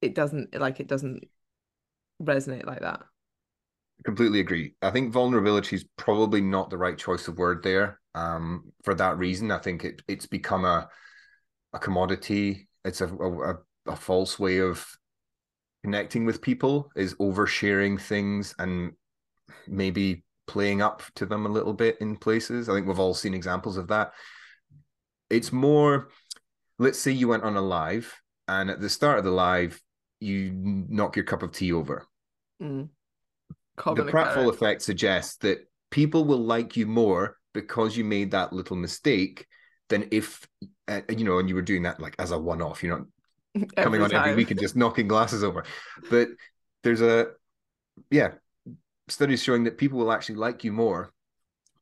[0.00, 1.28] it doesn't like it doesn't
[2.22, 3.02] resonate like that
[4.04, 4.74] completely agree.
[4.82, 8.00] I think vulnerability is probably not the right choice of word there.
[8.14, 10.88] Um, for that reason, I think it it's become a
[11.72, 12.68] a commodity.
[12.84, 13.54] It's a a,
[13.86, 14.86] a false way of
[15.84, 18.92] connecting with people is oversharing things and
[19.66, 22.68] maybe playing up to them a little bit in places.
[22.68, 24.12] I think we've all seen examples of that.
[25.30, 26.08] It's more,
[26.78, 28.14] let's say you went on a live
[28.48, 29.80] and at the start of the live,
[30.18, 32.06] you knock your cup of tea over.
[32.60, 32.90] Mm
[33.76, 38.76] the pratfall effect suggests that people will like you more because you made that little
[38.76, 39.46] mistake
[39.88, 40.46] than if
[40.88, 42.82] uh, you know and you were doing that like as a one-off.
[42.82, 43.06] You're
[43.54, 45.64] not coming on every week and just knocking glasses over.
[46.10, 46.28] But
[46.82, 47.28] there's a
[48.10, 48.32] yeah
[49.08, 51.12] studies showing that people will actually like you more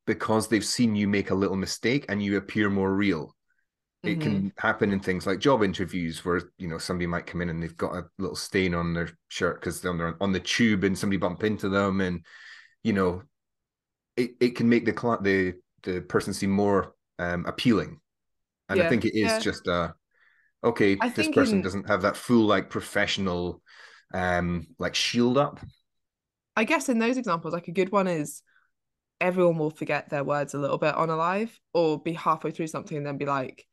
[0.07, 3.35] because they've seen you make a little mistake and you appear more real
[4.05, 4.21] it mm-hmm.
[4.21, 7.63] can happen in things like job interviews where you know somebody might come in and
[7.63, 11.17] they've got a little stain on their shirt because they're on the tube and somebody
[11.17, 12.25] bump into them and
[12.85, 13.23] you know
[14.17, 17.99] it, it can make the the the person seem more um, appealing
[18.69, 19.39] and yeah, i think it is yeah.
[19.41, 19.95] just a
[20.63, 23.63] okay I this person in, doesn't have that full like professional
[24.15, 25.61] um like shield up
[26.57, 28.43] i guess in those examples like a good one is
[29.21, 32.69] everyone will forget their words a little bit on a live or be halfway through
[32.69, 33.67] something and then be like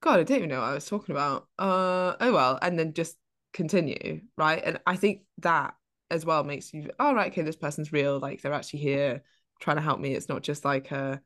[0.00, 1.48] God, I don't even know what I was talking about.
[1.58, 3.16] Uh, oh well, and then just
[3.52, 4.62] continue, right?
[4.64, 5.74] And I think that
[6.10, 8.18] as well makes you, oh right, okay, this person's real.
[8.18, 9.22] Like they're actually here
[9.60, 10.14] trying to help me.
[10.14, 11.20] It's not just like a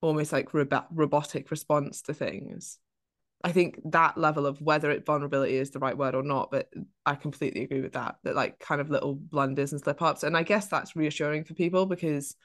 [0.00, 2.78] almost like rob- robotic response to things.
[3.42, 6.68] I think that level of whether it vulnerability is the right word or not, but
[7.06, 8.16] I completely agree with that.
[8.22, 11.54] That like kind of little blunders and slip ups, and I guess that's reassuring for
[11.54, 12.36] people because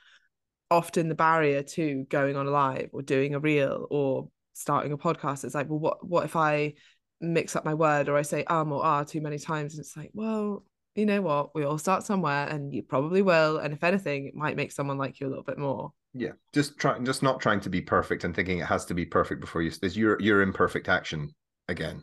[0.72, 5.44] often the barrier to going on live or doing a reel or starting a podcast
[5.44, 6.74] it's like well what what if i
[7.22, 9.74] mix up my word or i say um or ah too many times?
[9.74, 10.64] And it's like well
[10.96, 11.54] you know what?
[11.54, 13.58] We all start somewhere and you probably will.
[13.58, 15.92] And if anything it might make someone like you a little bit more.
[16.14, 19.06] Yeah just trying just not trying to be perfect and thinking it has to be
[19.06, 21.36] perfect before you there's your your imperfect action
[21.68, 22.02] again.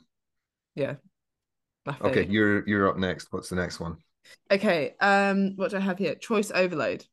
[0.75, 0.97] Yeah
[2.03, 3.29] okay you're you're up next.
[3.31, 3.97] What's the next one?
[4.51, 6.15] Okay um what do i have here?
[6.15, 7.05] Choice overload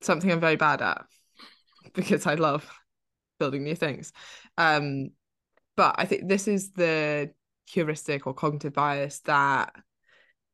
[0.00, 1.04] something i'm very bad at
[1.94, 2.68] because i love
[3.38, 4.12] building new things
[4.58, 5.10] um,
[5.76, 7.30] but I think this is the
[7.66, 9.74] heuristic or cognitive bias that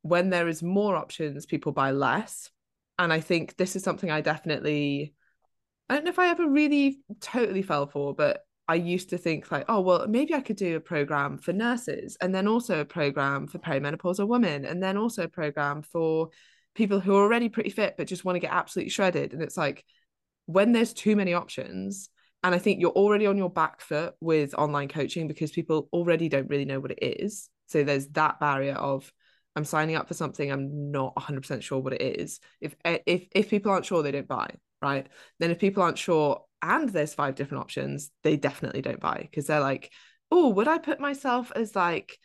[0.01, 2.49] when there is more options, people buy less.
[2.97, 5.13] And I think this is something I definitely,
[5.89, 9.51] I don't know if I ever really totally fell for, but I used to think
[9.51, 12.85] like, oh, well, maybe I could do a program for nurses and then also a
[12.85, 16.29] program for perimenopausal women and then also a program for
[16.73, 19.33] people who are already pretty fit but just want to get absolutely shredded.
[19.33, 19.83] And it's like,
[20.45, 22.09] when there's too many options,
[22.43, 26.27] and I think you're already on your back foot with online coaching because people already
[26.29, 27.49] don't really know what it is.
[27.67, 29.11] So there's that barrier of
[29.55, 32.39] I'm signing up for something I'm not 100% sure what it is.
[32.59, 35.07] If eh, if if people aren't sure, they don't buy, right?
[35.39, 39.47] Then if people aren't sure and there's five different options, they definitely don't buy because
[39.47, 39.91] they're like,
[40.31, 42.17] "Oh, would I put myself as like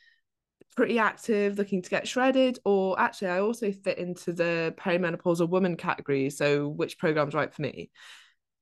[0.77, 5.77] pretty active, looking to get shredded, or actually I also fit into the perimenopausal woman
[5.77, 7.91] category, so which program's right for me?"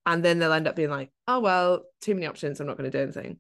[0.07, 2.91] And then they'll end up being like, "Oh, well, too many options, I'm not going
[2.91, 3.39] to do anything."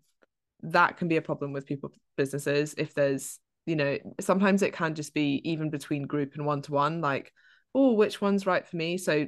[0.62, 4.94] That can be a problem with people businesses if there's you know sometimes it can
[4.94, 7.32] just be even between group and one to one like
[7.74, 8.98] oh which one's right for me?
[8.98, 9.26] So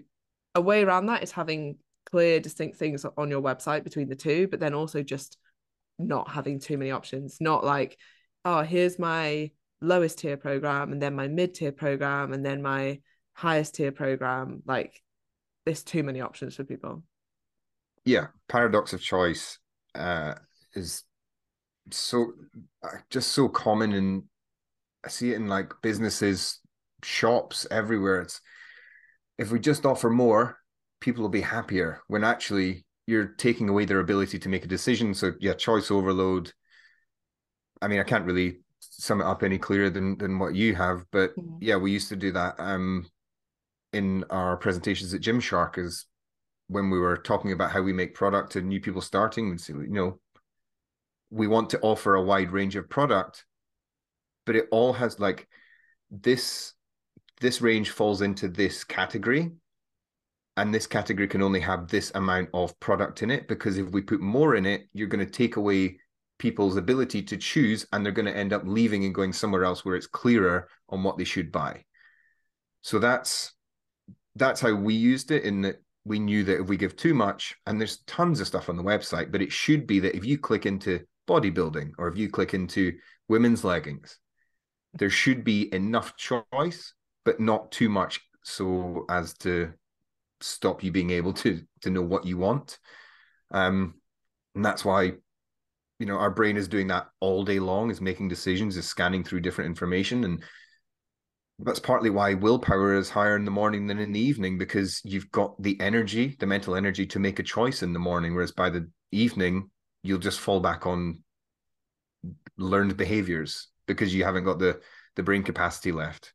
[0.55, 4.47] a way around that is having clear distinct things on your website between the two
[4.49, 5.37] but then also just
[5.99, 7.39] not having too many options.
[7.41, 7.99] Not like
[8.45, 13.01] oh here's my lowest tier program and then my mid tier program and then my
[13.35, 14.63] highest tier program.
[14.67, 15.03] Like
[15.65, 17.03] there's too many options for people
[18.07, 19.59] yeah paradox of choice
[19.95, 20.35] uh
[20.75, 21.03] is
[21.91, 22.33] so
[22.83, 24.23] uh, just so common and
[25.07, 26.59] I see it in like businesses,
[27.05, 28.23] shops everywhere.
[28.23, 28.41] It's
[29.39, 30.59] if we just offer more,
[31.01, 35.15] people will be happier when actually you're taking away their ability to make a decision.
[35.15, 36.53] So yeah, choice overload.
[37.81, 41.05] I mean, I can't really sum it up any clearer than than what you have,
[41.13, 41.59] but mm-hmm.
[41.61, 43.07] yeah, we used to do that um
[43.93, 46.07] in our presentations at Gymshark is
[46.69, 49.73] when we were talking about how we make product to new people starting and say,
[49.73, 50.19] you know,
[51.31, 53.45] we want to offer a wide range of product
[54.45, 55.49] but it all has like
[56.11, 56.73] this
[57.41, 59.51] this range falls into this category
[60.57, 64.01] and this category can only have this amount of product in it because if we
[64.01, 65.99] put more in it you're going to take away
[66.39, 69.85] people's ability to choose and they're going to end up leaving and going somewhere else
[69.85, 71.83] where it's clearer on what they should buy.
[72.83, 73.53] So that's
[74.35, 77.55] that's how we used it in that we knew that if we give too much
[77.67, 80.39] and there's tons of stuff on the website but it should be that if you
[80.39, 82.93] click into bodybuilding or if you click into
[83.29, 84.19] women's leggings
[84.95, 89.73] there should be enough choice but not too much so as to
[90.41, 92.79] stop you being able to to know what you want.
[93.51, 93.95] Um
[94.55, 95.13] and that's why
[95.99, 99.25] you know our brain is doing that all day long is making decisions is scanning
[99.25, 100.43] through different information and
[101.59, 105.31] that's partly why willpower is higher in the morning than in the evening because you've
[105.31, 108.69] got the energy the mental energy to make a choice in the morning whereas by
[108.69, 109.71] the evening
[110.03, 111.23] you'll just fall back on
[112.59, 114.81] learned behaviors because you haven't got the
[115.17, 116.33] the brain capacity left.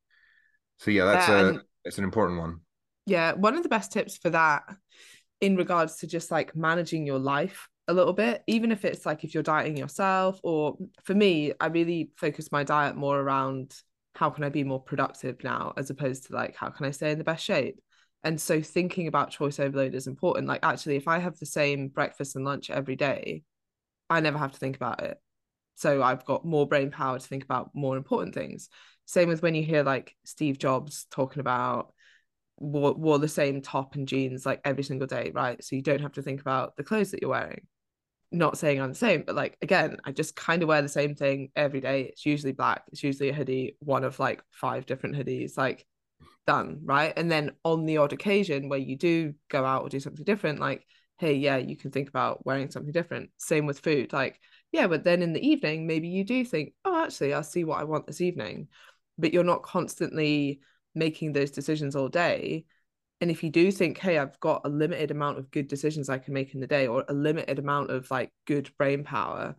[0.78, 2.62] So yeah, that's yeah, a it's an important one.
[3.06, 4.64] Yeah, one of the best tips for that
[5.40, 9.24] in regards to just like managing your life a little bit, even if it's like
[9.24, 13.74] if you're dieting yourself, or for me, I really focus my diet more around
[14.16, 17.12] how can I be more productive now, as opposed to like how can I stay
[17.12, 17.80] in the best shape.
[18.24, 20.48] And so thinking about choice overload is important.
[20.48, 23.44] Like actually, if I have the same breakfast and lunch every day,
[24.10, 25.18] I never have to think about it.
[25.76, 28.70] So I've got more brain power to think about more important things.
[29.06, 31.94] Same with when you hear like Steve Jobs talking about
[32.58, 35.64] wore, wore the same top and jeans like every single day, right?
[35.64, 37.66] So you don't have to think about the clothes that you're wearing.
[38.32, 41.16] Not saying I'm the same, but like again, I just kind of wear the same
[41.16, 42.04] thing every day.
[42.04, 42.84] It's usually black.
[42.92, 45.86] It's usually a hoodie, one of like five different hoodies, like
[46.48, 47.14] done, right?
[47.16, 50.60] And then on the odd occasion where you do go out or do something different,
[50.60, 50.86] like,
[51.18, 53.32] hey, yeah, you can think about wearing something different.
[53.38, 54.14] Same with food.
[54.14, 54.40] Like
[54.72, 57.80] yeah, but then in the evening, maybe you do think, oh, actually, I'll see what
[57.80, 58.70] I want this evening.
[59.18, 60.62] But you're not constantly
[60.96, 62.66] making those decisions all day.
[63.22, 66.18] And if you do think, hey, I've got a limited amount of good decisions I
[66.18, 69.56] can make in the day or a limited amount of like good brain power,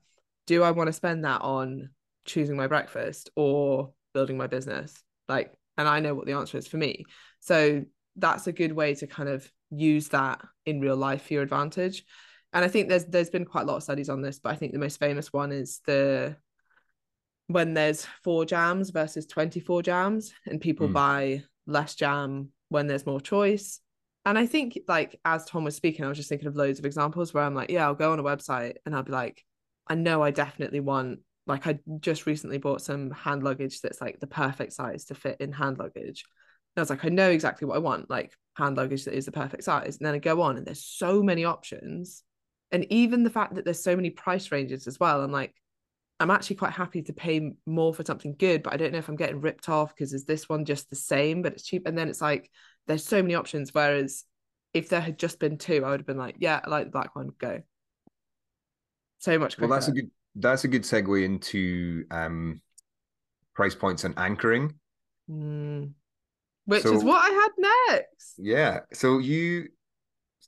[0.47, 1.91] do I want to spend that on
[2.25, 5.03] choosing my breakfast or building my business?
[5.29, 7.05] Like, and I know what the answer is for me.
[7.41, 7.85] So
[8.17, 12.05] that's a good way to kind of use that in real life for your advantage
[12.53, 14.57] and I think there's there's been quite a lot of studies on this, but I
[14.57, 16.37] think the most famous one is the
[17.47, 20.93] when there's four jams versus 24 jams and people mm.
[20.93, 23.81] buy less jam when there's more choice.
[24.25, 26.85] And I think like as Tom was speaking, I was just thinking of loads of
[26.87, 29.45] examples where I'm like, yeah, I'll go on a website and I'll be like,
[29.89, 34.21] I know I definitely want like I just recently bought some hand luggage that's like
[34.21, 36.25] the perfect size to fit in hand luggage.
[36.75, 39.27] And I was like, I know exactly what I want, like hand luggage that is
[39.27, 39.99] the perfect size.
[39.99, 42.23] And then I go on and there's so many options
[42.73, 45.55] and even the fact that there's so many price ranges as well i'm like
[46.23, 49.09] i'm actually quite happy to pay more for something good but i don't know if
[49.09, 51.87] i'm getting ripped off because is this one just the same but it's cheap.
[51.87, 52.51] And then it's like
[52.87, 54.25] there's so many options whereas
[54.73, 56.91] if there had just been two i would have been like yeah i like the
[56.91, 57.61] black one go.
[59.19, 59.69] So much quicker.
[59.69, 62.61] well that's a good that's a good segue into um
[63.55, 64.75] price points and anchoring.
[65.31, 65.93] Mm.
[66.65, 67.51] which so, is what i had
[67.91, 68.35] next.
[68.39, 68.81] Yeah.
[68.93, 69.69] So you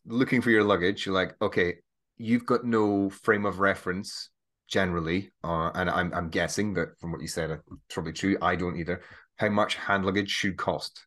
[0.07, 1.77] looking for your luggage you're like okay
[2.16, 4.31] you've got no frame of reference
[4.75, 8.37] generally, uh, and I'm I'm guessing that from what you said, it's probably true.
[8.43, 9.01] I don't either.
[9.37, 11.07] how much hand luggage should cost.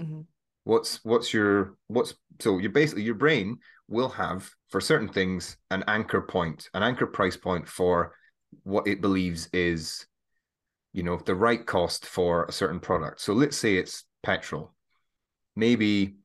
[0.00, 0.26] Mhm.
[0.64, 3.58] What's what's your what's so you basically your brain
[3.88, 8.14] will have for certain things an anchor point, an anchor price point for
[8.64, 10.06] what it believes is,
[10.92, 13.20] you know, the right cost for a certain product.
[13.20, 14.72] So let's say it's petrol.
[15.56, 16.16] Maybe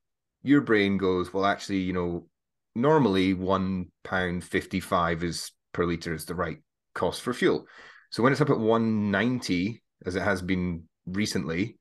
[0.44, 2.28] your brain goes, well, actually, you know,
[2.76, 6.60] normally one pound fifty five is per liter is the right
[6.96, 7.68] cost for fuel.
[8.10, 11.78] So when it's up at one ninety, as it has been recently,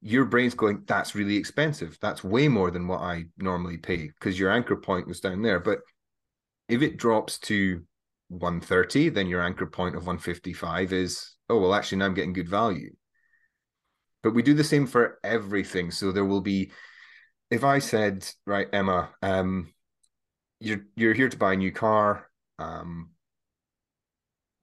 [0.00, 1.96] your brain's going, that's really expensive.
[2.00, 5.58] That's way more than what I normally pay because your anchor point was down there.
[5.58, 5.78] But
[6.68, 7.82] if it drops to
[8.28, 12.50] 130, then your anchor point of 155 is, oh, well, actually, now I'm getting good
[12.50, 12.94] value.
[14.22, 15.90] But we do the same for everything.
[15.90, 16.70] So there will be,
[17.50, 19.72] if I said, right, Emma, um,
[20.60, 22.28] you're you're here to buy a new car.
[22.58, 23.10] Um,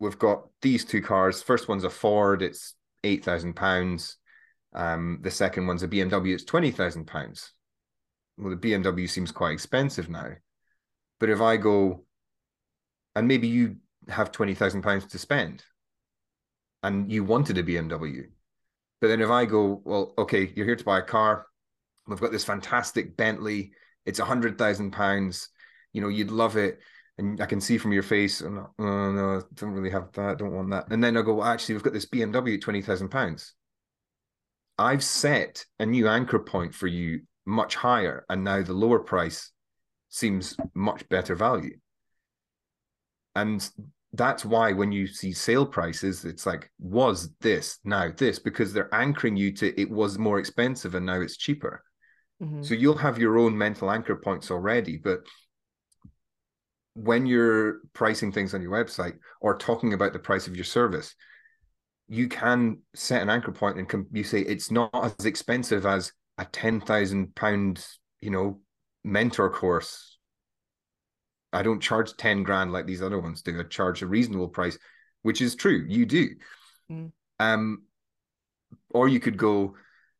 [0.01, 1.41] we've got these two cars.
[1.41, 4.17] First one's a Ford, it's eight thousand pounds
[4.73, 7.49] um, the second one's a BMW, it's £20,000.
[8.37, 10.31] Well, the BMW seems quite expensive now.
[11.19, 12.05] But if I go,
[13.15, 13.77] and maybe you
[14.07, 15.63] have £20,000 to spend
[16.83, 18.23] and you wanted a BMW.
[19.01, 21.45] But then if I go, well, okay, you're here to buy a car.
[22.07, 23.73] We've got this fantastic Bentley.
[24.05, 25.49] It's a hundred thousand pounds.
[25.93, 26.79] You know, you'd love it.
[27.21, 30.29] And I can see from your face, oh, no, oh, no, don't really have that.
[30.31, 30.91] I Don't want that.
[30.91, 33.53] And then I go, well, actually, we've got this BMW at twenty thousand pounds.
[34.77, 39.51] I've set a new anchor point for you much higher, and now the lower price
[40.09, 41.77] seems much better value.
[43.35, 43.67] And
[44.13, 48.39] that's why when you see sale prices, it's like, was this now this?
[48.39, 51.83] Because they're anchoring you to it was more expensive and now it's cheaper.
[52.41, 52.63] Mm-hmm.
[52.63, 54.97] So you'll have your own mental anchor points already.
[54.97, 55.21] But
[56.93, 61.15] when you're pricing things on your website or talking about the price of your service,
[62.07, 66.11] you can set an anchor point and com- you say it's not as expensive as
[66.37, 67.85] a ten thousand pound,
[68.19, 68.59] you know,
[69.03, 70.17] mentor course.
[71.53, 73.59] I don't charge ten grand like these other ones do.
[73.59, 74.77] I charge a reasonable price,
[75.21, 75.85] which is true.
[75.87, 76.29] You do.
[76.91, 77.11] Mm.
[77.39, 77.83] Um,
[78.89, 79.75] or you could go,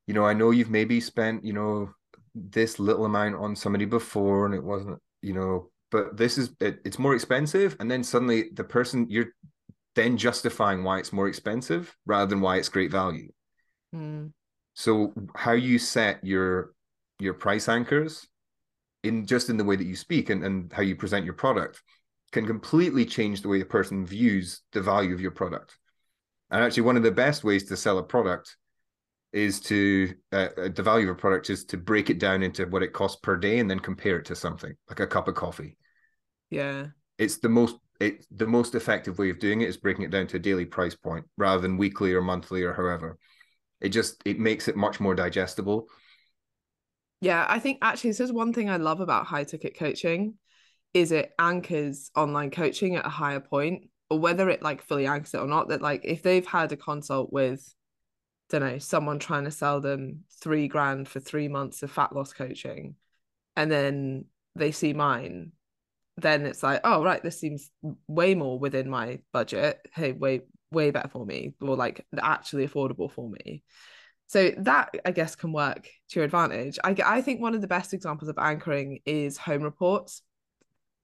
[0.07, 1.93] you know, I know you've maybe spent, you know,
[2.33, 6.79] this little amount on somebody before, and it wasn't, you know, but this is it,
[6.85, 9.33] it's more expensive, and then suddenly the person you're
[9.95, 13.29] then justifying why it's more expensive rather than why it's great value.
[13.93, 14.31] Mm.
[14.73, 16.73] So how you set your
[17.19, 18.27] your price anchors
[19.03, 21.81] in just in the way that you speak and, and how you present your product
[22.31, 25.77] can completely change the way a person views the value of your product.
[26.49, 28.55] And actually, one of the best ways to sell a product
[29.33, 32.65] is to uh, uh the value of a product is to break it down into
[32.65, 35.35] what it costs per day and then compare it to something like a cup of
[35.35, 35.77] coffee.
[36.51, 36.87] Yeah.
[37.17, 40.27] It's the most it the most effective way of doing it is breaking it down
[40.27, 43.17] to a daily price point rather than weekly or monthly or however.
[43.79, 45.87] It just it makes it much more digestible.
[47.21, 50.35] Yeah, I think actually this is one thing I love about high ticket coaching
[50.93, 55.33] is it anchors online coaching at a higher point or whether it like fully anchors
[55.33, 57.73] it or not that like if they've had a consult with
[58.49, 62.33] don't know someone trying to sell them 3 grand for 3 months of fat loss
[62.33, 62.95] coaching
[63.55, 64.25] and then
[64.55, 65.53] they see mine
[66.21, 67.69] then it's like, oh right, this seems
[68.07, 69.79] way more within my budget.
[69.93, 70.41] Hey, way
[70.71, 73.63] way better for me, or like actually affordable for me.
[74.27, 76.79] So that I guess can work to your advantage.
[76.83, 80.21] I I think one of the best examples of anchoring is home reports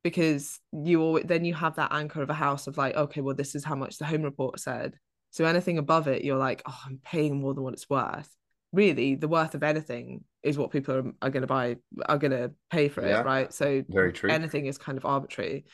[0.03, 3.35] because you always, then you have that anchor of a house of like okay well
[3.35, 4.93] this is how much the home report said
[5.31, 8.29] so anything above it you're like oh i'm paying more than what it's worth
[8.73, 12.31] really the worth of anything is what people are, are going to buy are going
[12.31, 13.53] to pay for yeah, it right?
[13.53, 14.29] So very true.
[14.29, 15.65] anything is kind of arbitrary.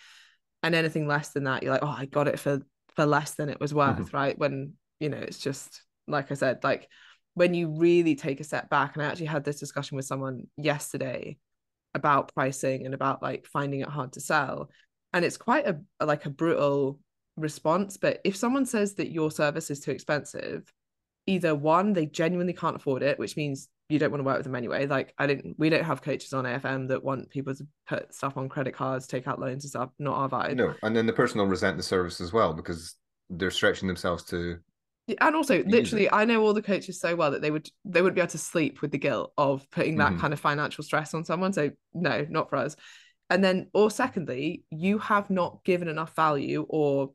[0.62, 2.62] And anything less than that you're like oh i got it for
[2.96, 4.16] for less than it was worth mm-hmm.
[4.16, 4.38] right?
[4.38, 6.88] When you know it's just like i said like
[7.34, 10.48] when you really take a step back and i actually had this discussion with someone
[10.58, 11.38] yesterday
[11.94, 14.70] about pricing and about like finding it hard to sell.
[15.14, 17.00] And it's quite a like a brutal
[17.36, 20.72] response but if someone says that your service is too expensive
[21.26, 24.46] either one they genuinely can't afford it which means you don't want to work with
[24.46, 24.88] them anyway.
[24.88, 28.38] Like i didn't we don't have coaches on afm that want people to put stuff
[28.38, 30.56] on credit cards take out loans and stuff not our vibe.
[30.56, 32.96] No and then the person will resent the service as well because
[33.30, 34.58] they're stretching themselves to
[35.20, 38.16] and also literally i know all the coaches so well that they would they would
[38.16, 40.22] be able to sleep with the guilt of putting that mm-hmm.
[40.22, 42.76] kind of financial stress on someone so no not for us.
[43.30, 47.12] And then or secondly you have not given enough value or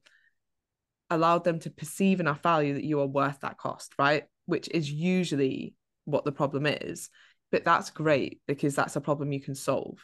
[1.10, 4.24] allowed them to perceive enough value that you are worth that cost, right?
[4.46, 7.10] Which is usually what the problem is.
[7.50, 9.98] But that's great because that's a problem you can solve.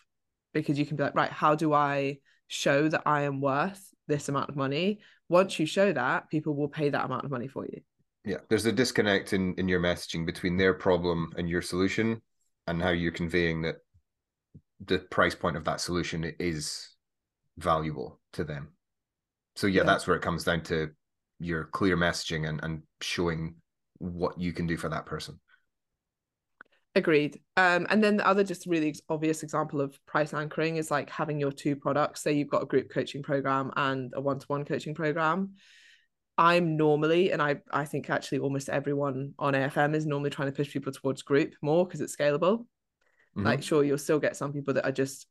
[0.52, 4.28] Because you can be like, right, how do I show that I am worth this
[4.28, 5.00] amount of money?
[5.28, 7.80] Once you show that, people will pay that amount of money for you.
[8.24, 12.22] Yeah, there's a disconnect in in your messaging between their problem and your solution,
[12.66, 13.76] and how you're conveying that
[14.84, 16.88] the price point of that solution is
[17.58, 18.73] valuable to them.
[19.56, 19.86] So yeah, yeah.
[19.86, 20.90] that's where it comes down to
[21.38, 23.56] your clear messaging and, and showing
[23.98, 25.40] what you can do for that person.
[26.96, 27.40] Agreed.
[27.56, 31.40] Um, and then the other just really obvious example of price anchoring is like having
[31.40, 32.22] your two products.
[32.22, 35.54] Say you've got a group coaching program and a one-to-one coaching program.
[36.38, 40.56] I'm normally, and I I think actually almost everyone on AFM is normally trying to
[40.56, 42.58] push people towards group more because it's scalable.
[43.36, 43.44] Mm-hmm.
[43.44, 45.26] Like, sure, you'll still get some people that are just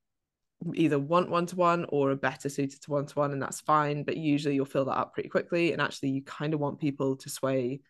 [0.74, 3.62] either want one to one or are better suited to one to one, and that's
[3.62, 4.04] fine.
[4.04, 5.74] But usually you'll fill that up pretty quickly.
[5.74, 7.82] And actually, you kind of want people to sway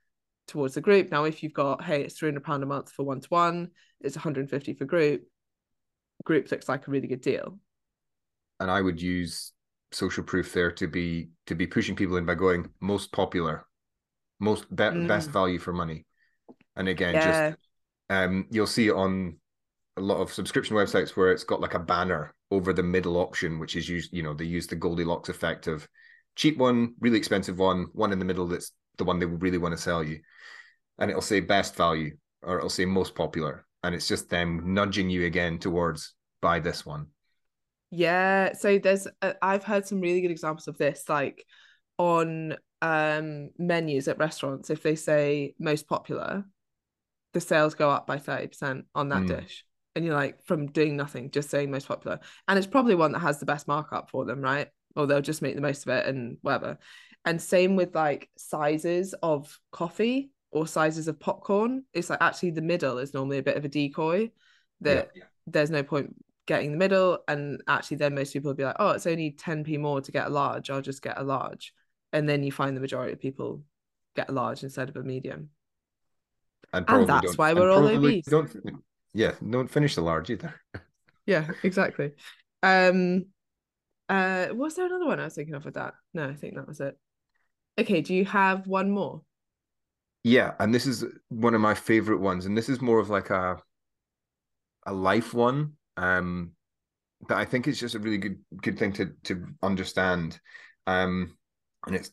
[0.47, 1.11] towards the group.
[1.11, 3.69] Now, if you've got, hey, it's £300 a month for one to one,
[4.01, 5.23] it's 150 for group,
[6.23, 7.59] group looks like a really good deal.
[8.59, 9.51] And I would use
[9.91, 13.65] social proof there to be to be pushing people in by going most popular,
[14.39, 15.07] most be- mm.
[15.07, 16.05] best value for money.
[16.75, 17.49] And again, yeah.
[17.49, 17.59] just
[18.09, 19.37] um you'll see it on
[19.97, 23.59] a lot of subscription websites where it's got like a banner over the middle option,
[23.59, 25.87] which is used, you know, they use the Goldilocks effect of
[26.35, 29.73] cheap one, really expensive one, one in the middle that's the one they really want
[29.73, 30.19] to sell you.
[30.97, 33.65] And it'll say best value or it'll say most popular.
[33.83, 37.07] And it's just them nudging you again towards buy this one.
[37.91, 38.53] Yeah.
[38.53, 41.45] So there's, uh, I've heard some really good examples of this, like
[41.97, 44.69] on um menus at restaurants.
[44.69, 46.43] If they say most popular,
[47.33, 49.27] the sales go up by 30% on that mm.
[49.27, 49.65] dish.
[49.95, 52.19] And you're like, from doing nothing, just saying most popular.
[52.47, 54.67] And it's probably one that has the best markup for them, right?
[54.95, 56.79] Or they'll just make the most of it and whatever.
[57.25, 61.83] And same with like sizes of coffee or sizes of popcorn.
[61.93, 64.31] It's like actually the middle is normally a bit of a decoy
[64.81, 65.27] that yeah, yeah.
[65.47, 66.15] there's no point
[66.45, 67.19] getting the middle.
[67.27, 70.27] And actually, then most people will be like, oh, it's only 10p more to get
[70.27, 70.69] a large.
[70.69, 71.73] I'll just get a large.
[72.11, 73.63] And then you find the majority of people
[74.15, 75.49] get a large instead of a medium.
[76.71, 78.25] And, and that's why we're all obese.
[78.25, 78.51] Don't,
[79.13, 80.53] yeah, don't finish the large either.
[81.25, 82.11] yeah, exactly.
[82.61, 83.25] Um,
[84.09, 85.93] uh, was there another one I was thinking of with that?
[86.13, 86.97] No, I think that was it.
[87.79, 89.21] Okay, do you have one more?
[90.23, 93.29] Yeah, and this is one of my favorite ones, and this is more of like
[93.29, 93.57] a
[94.85, 95.73] a life one.
[95.97, 96.51] Um,
[97.27, 100.39] but I think it's just a really good good thing to to understand.
[100.87, 101.37] Um,
[101.85, 102.11] and it's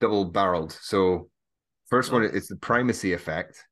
[0.00, 0.72] double barreled.
[0.72, 1.30] So
[1.88, 3.64] first one is the primacy effect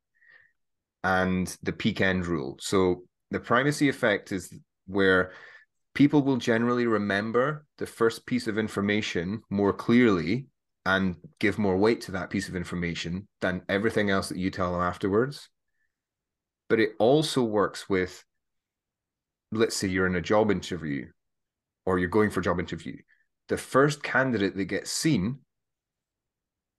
[1.05, 2.57] and the peak end rule.
[2.61, 4.53] So the primacy effect is
[4.87, 5.33] where
[5.95, 10.47] people will generally remember the first piece of information more clearly
[10.87, 14.73] and give more weight to that piece of information than everything else that you tell
[14.73, 15.49] them afterwards.
[16.69, 18.25] But it also works with,
[19.53, 21.07] let's say you're in a job interview
[21.85, 22.97] or you're going for a job interview.
[23.49, 25.41] The first candidate that gets seen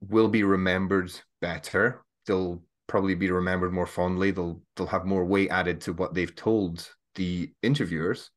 [0.02, 1.12] will be remembered
[1.42, 2.02] better.
[2.26, 4.32] They'll probably be remembered more fondly.
[4.32, 8.30] They'll they'll have more weight added to what they've told the interviewers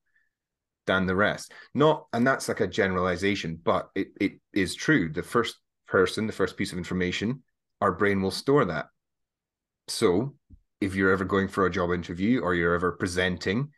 [0.86, 1.52] than the rest.
[1.74, 5.10] Not, and that's like a generalization, but it, it is true.
[5.12, 5.56] The first
[5.88, 7.42] person, the first piece of information,
[7.80, 8.86] our brain will store that.
[9.88, 10.36] So
[10.80, 13.70] if you're ever going for a job interview or you're ever presenting,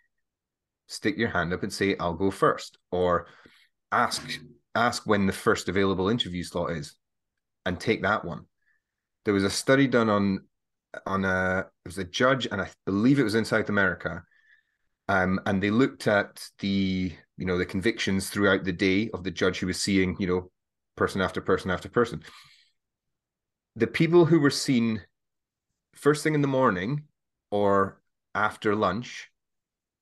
[0.88, 2.78] stick your hand up and say, I'll go first.
[2.90, 3.28] Or
[3.92, 4.22] ask
[4.74, 6.96] ask when the first available interview slot is
[7.64, 8.44] and take that one.
[9.24, 10.40] There was a study done on
[11.06, 14.22] on a it was a judge, and I believe it was in South America.
[15.08, 19.30] Um, and they looked at the you know the convictions throughout the day of the
[19.30, 20.50] judge who was seeing you know
[20.96, 22.22] person after person after person.
[23.76, 25.02] The people who were seen
[25.94, 27.04] first thing in the morning
[27.50, 28.00] or
[28.34, 29.30] after lunch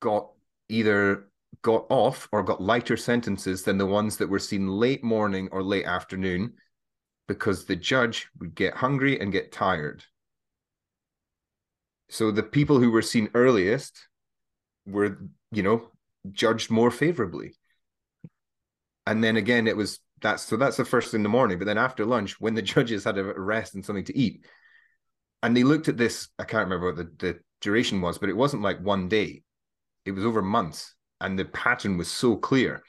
[0.01, 0.31] got
[0.69, 1.29] either
[1.63, 5.63] got off or got lighter sentences than the ones that were seen late morning or
[5.63, 6.53] late afternoon
[7.27, 10.05] because the judge would get hungry and get tired
[12.09, 14.09] so the people who were seen earliest
[14.87, 15.19] were
[15.51, 15.89] you know
[16.33, 17.55] judged more favorably.
[19.07, 21.79] And then again it was that's so that's the first in the morning but then
[21.79, 24.47] after lunch when the judges had a rest and something to eat
[25.43, 28.37] and they looked at this i can't remember what the, the duration was but it
[28.37, 29.43] wasn't like one day.
[30.05, 32.83] It was over months and the pattern was so clear.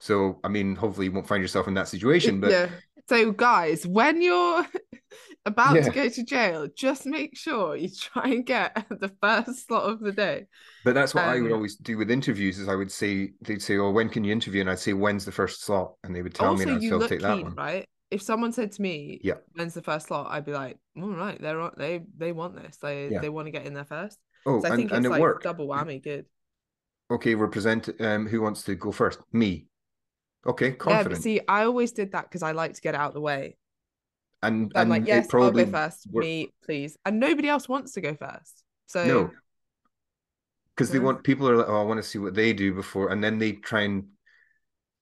[0.00, 2.68] So i mean hopefully you won't find yourself in that situation but yeah.
[3.08, 4.66] so guys when you're
[5.46, 5.82] about yeah.
[5.82, 10.00] to go to jail, just make sure you try and get the first slot of
[10.00, 10.46] the day.
[10.84, 12.58] But that's what um, I would um, always do with interviews.
[12.58, 15.24] Is I would say they'd say, "Oh, when can you interview?" And I'd say, "When's
[15.24, 17.42] the first slot?" And they would tell also, me, and I'd still take keen, that
[17.42, 17.54] one.
[17.54, 17.88] Right?
[18.10, 21.40] If someone said to me, "Yeah, when's the first slot?" I'd be like, "All right,
[21.40, 22.76] they're they they want this.
[22.78, 23.20] They yeah.
[23.20, 24.18] they want to get in there first.
[24.44, 25.44] Oh, so I and, think it's and it like worked.
[25.44, 26.02] double whammy.
[26.02, 26.26] Good.
[27.10, 27.88] Okay, we're present.
[28.00, 29.20] Um, who wants to go first?
[29.32, 29.66] Me.
[30.44, 31.06] Okay, confident.
[31.06, 33.20] Yeah, but see, I always did that because I like to get out of the
[33.20, 33.56] way
[34.46, 36.12] And, I'm and like, it yes, probably I'll go first.
[36.12, 36.96] Me, please.
[37.04, 38.62] And nobody else wants to go first.
[38.86, 39.30] So No.
[40.74, 43.10] because they want people are like, oh, I want to see what they do before,
[43.10, 44.04] and then they try and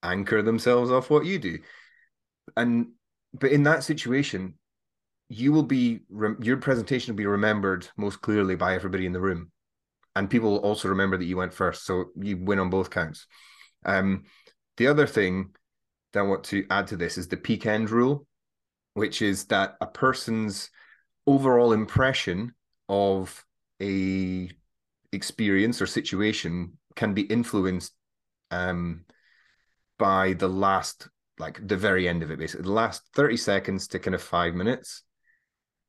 [0.03, 1.59] anchor themselves off what you do.
[2.57, 2.89] And
[3.33, 4.55] but in that situation,
[5.29, 6.01] you will be
[6.41, 9.51] your presentation will be remembered most clearly by everybody in the room,
[10.15, 13.27] and people will also remember that you went first, so you win on both counts.
[13.85, 14.25] Um,
[14.77, 15.51] the other thing
[16.13, 18.27] that I want to add to this is the peak end rule,
[18.95, 20.71] which is that a person's
[21.27, 22.55] overall impression
[22.89, 23.45] of
[23.81, 24.51] a
[25.13, 27.93] experience or situation can be influenced
[28.51, 29.05] um,
[29.99, 33.99] by the last, like the very end of it, basically the last 30 seconds to
[33.99, 35.03] kind of five minutes.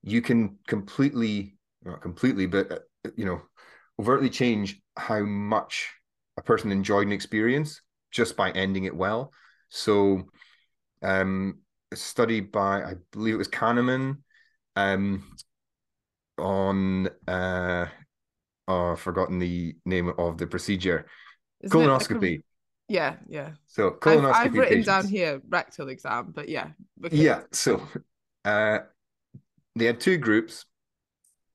[0.03, 3.41] You can completely, not completely, but, uh, you know,
[3.99, 5.91] overtly change how much
[6.37, 7.81] a person enjoyed an experience
[8.11, 9.31] just by ending it well.
[9.69, 10.23] So,
[11.01, 11.59] um,
[11.95, 14.17] a study by, I believe it was Kahneman,
[14.75, 15.23] um,
[16.37, 17.85] on uh
[18.67, 21.05] oh, I've forgotten the name of the procedure.
[21.61, 22.41] isn't it Colonoscopy.
[22.89, 23.51] yeah, yeah.
[23.67, 24.33] So I've, colonoscopy.
[24.33, 26.69] I've written down here rectal exam, but yeah.
[26.99, 27.41] because- Yeah.
[27.51, 27.81] So
[28.43, 28.79] uh
[29.77, 30.65] they had two groups.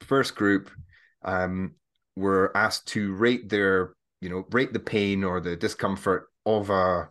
[0.01, 0.71] First group
[1.23, 1.75] um
[2.17, 7.11] were asked to rate their, you know, rate the pain or the discomfort of a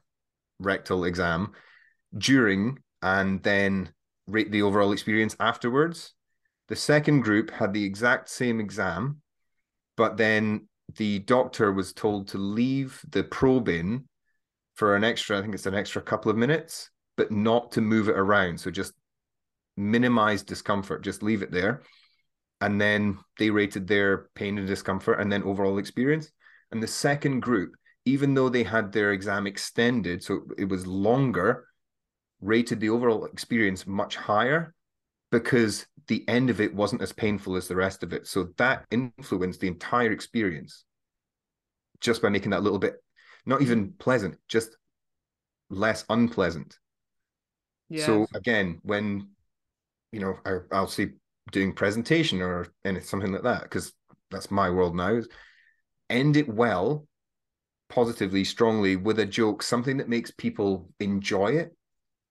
[0.60, 1.52] rectal exam
[2.18, 3.94] during and then
[4.28, 6.14] rate the overall experience afterwards.
[6.68, 9.22] The second group had the exact same exam,
[9.98, 14.06] but then the doctor was told to leave the probe in
[14.76, 18.08] for an extra, I think it's an extra couple of minutes, but not to move
[18.08, 18.60] it around.
[18.60, 18.94] So just
[19.76, 21.82] minimize discomfort, just leave it there.
[22.62, 26.32] And then they rated their pain and discomfort and then overall experience.
[26.72, 27.74] And the second group,
[28.06, 31.66] even though they had their exam extended, so it was longer,
[32.42, 34.74] rated the overall experience much higher
[35.32, 38.28] because the end of it wasn't as painful as the rest of it.
[38.28, 40.86] So that influenced the entire experience
[42.02, 42.96] just by making that little bit
[43.46, 44.76] not even pleasant, just
[45.70, 46.78] less unpleasant.
[47.90, 48.06] yeah.
[48.06, 49.30] So again, when
[50.12, 51.12] you know, I, I'll say
[51.52, 53.94] doing presentation or anything something like that, because
[54.32, 55.22] that's my world now.
[56.10, 57.08] End it well,
[57.90, 61.76] positively, strongly with a joke, something that makes people enjoy it,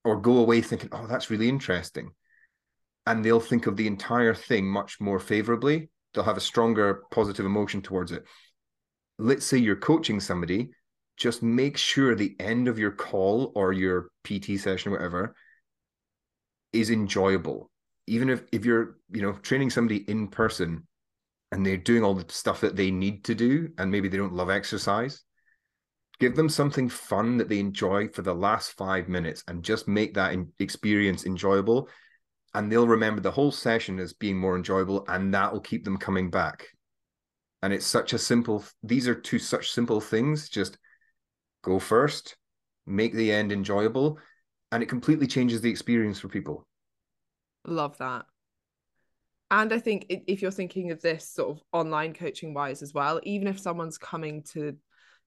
[0.04, 2.12] or go away thinking, "Oh, that's really interesting,"
[3.06, 5.90] and they'll think of the entire thing much more favorably.
[6.14, 8.24] They'll have a stronger positive emotion towards it.
[9.18, 10.70] Let's say you're coaching somebody,
[11.16, 15.34] just make sure the end of your call or your PT session, whatever,
[16.72, 17.70] is enjoyable.
[18.06, 20.86] Even if if you're you know training somebody in person
[21.50, 24.34] and they're doing all the stuff that they need to do, and maybe they don't
[24.34, 25.22] love exercise,
[26.20, 30.14] give them something fun that they enjoy for the last five minutes, and just make
[30.14, 31.88] that experience enjoyable.
[32.54, 35.96] And they'll remember the whole session as being more enjoyable, and that will keep them
[35.96, 36.66] coming back.
[37.62, 38.64] And it's such a simple.
[38.82, 40.48] These are two such simple things.
[40.48, 40.78] Just
[41.62, 42.36] go first,
[42.86, 44.18] make the end enjoyable,
[44.72, 46.66] and it completely changes the experience for people.
[47.66, 48.24] Love that.
[49.50, 53.18] And I think if you're thinking of this sort of online coaching wise as well,
[53.22, 54.76] even if someone's coming to,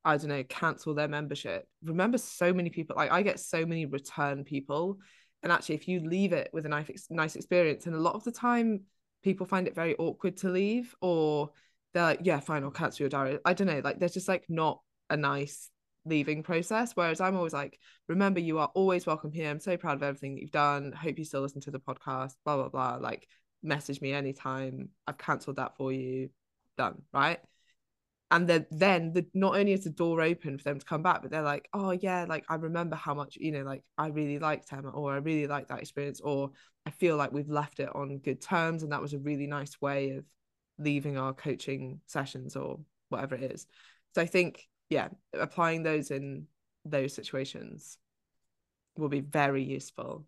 [0.04, 3.86] I don't know, cancel their membership, remember so many people, like I get so many
[3.86, 5.00] return people.
[5.44, 8.24] And actually, if you leave it with a nice, nice experience, and a lot of
[8.24, 8.82] the time
[9.24, 11.52] people find it very awkward to leave, or
[11.94, 13.40] they're like, yeah, fine, I'll cancel your diary.
[13.46, 15.70] I don't know, like there's just like not a nice
[16.06, 16.94] leaving process.
[16.96, 19.50] Whereas I'm always like, remember, you are always welcome here.
[19.50, 20.92] I'm so proud of everything that you've done.
[20.92, 22.96] Hope you still listen to the podcast, blah, blah, blah.
[22.96, 23.28] Like,
[23.62, 24.90] message me anytime.
[25.08, 26.30] I've cancelled that for you.
[26.78, 27.02] Done.
[27.14, 27.40] Right.
[28.32, 31.22] And then, then the not only is the door open for them to come back,
[31.22, 34.40] but they're like, oh yeah, like I remember how much, you know, like I really
[34.40, 36.52] liked Emma, or I really liked that experience, or
[36.86, 39.82] I feel like we've left it on good terms, and that was a really nice
[39.82, 40.24] way of
[40.80, 42.80] leaving our coaching sessions or
[43.10, 43.68] whatever it is.
[44.16, 46.48] So I think, yeah, applying those in
[46.86, 47.98] those situations
[48.98, 50.26] will be very useful.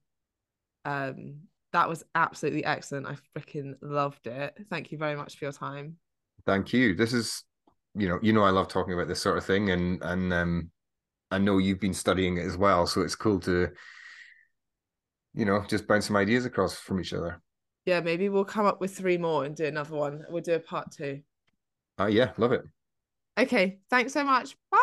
[0.86, 1.36] Um,
[1.72, 3.08] that was absolutely excellent.
[3.08, 4.58] I freaking loved it.
[4.70, 5.96] Thank you very much for your time.
[6.46, 6.94] Thank you.
[6.94, 7.44] This is,
[7.96, 10.72] you know, you know, I love talking about this sort of thing, and and um,
[11.32, 13.70] I know you've been studying it as well, so it's cool to,
[15.34, 17.42] you know, just bounce some ideas across from each other.
[17.86, 20.24] Yeah, maybe we'll come up with three more and do another one.
[20.30, 21.22] We'll do a part two.
[22.00, 22.64] Uh, yeah, love it.
[23.38, 24.56] Okay, thanks so much.
[24.72, 24.83] Bye.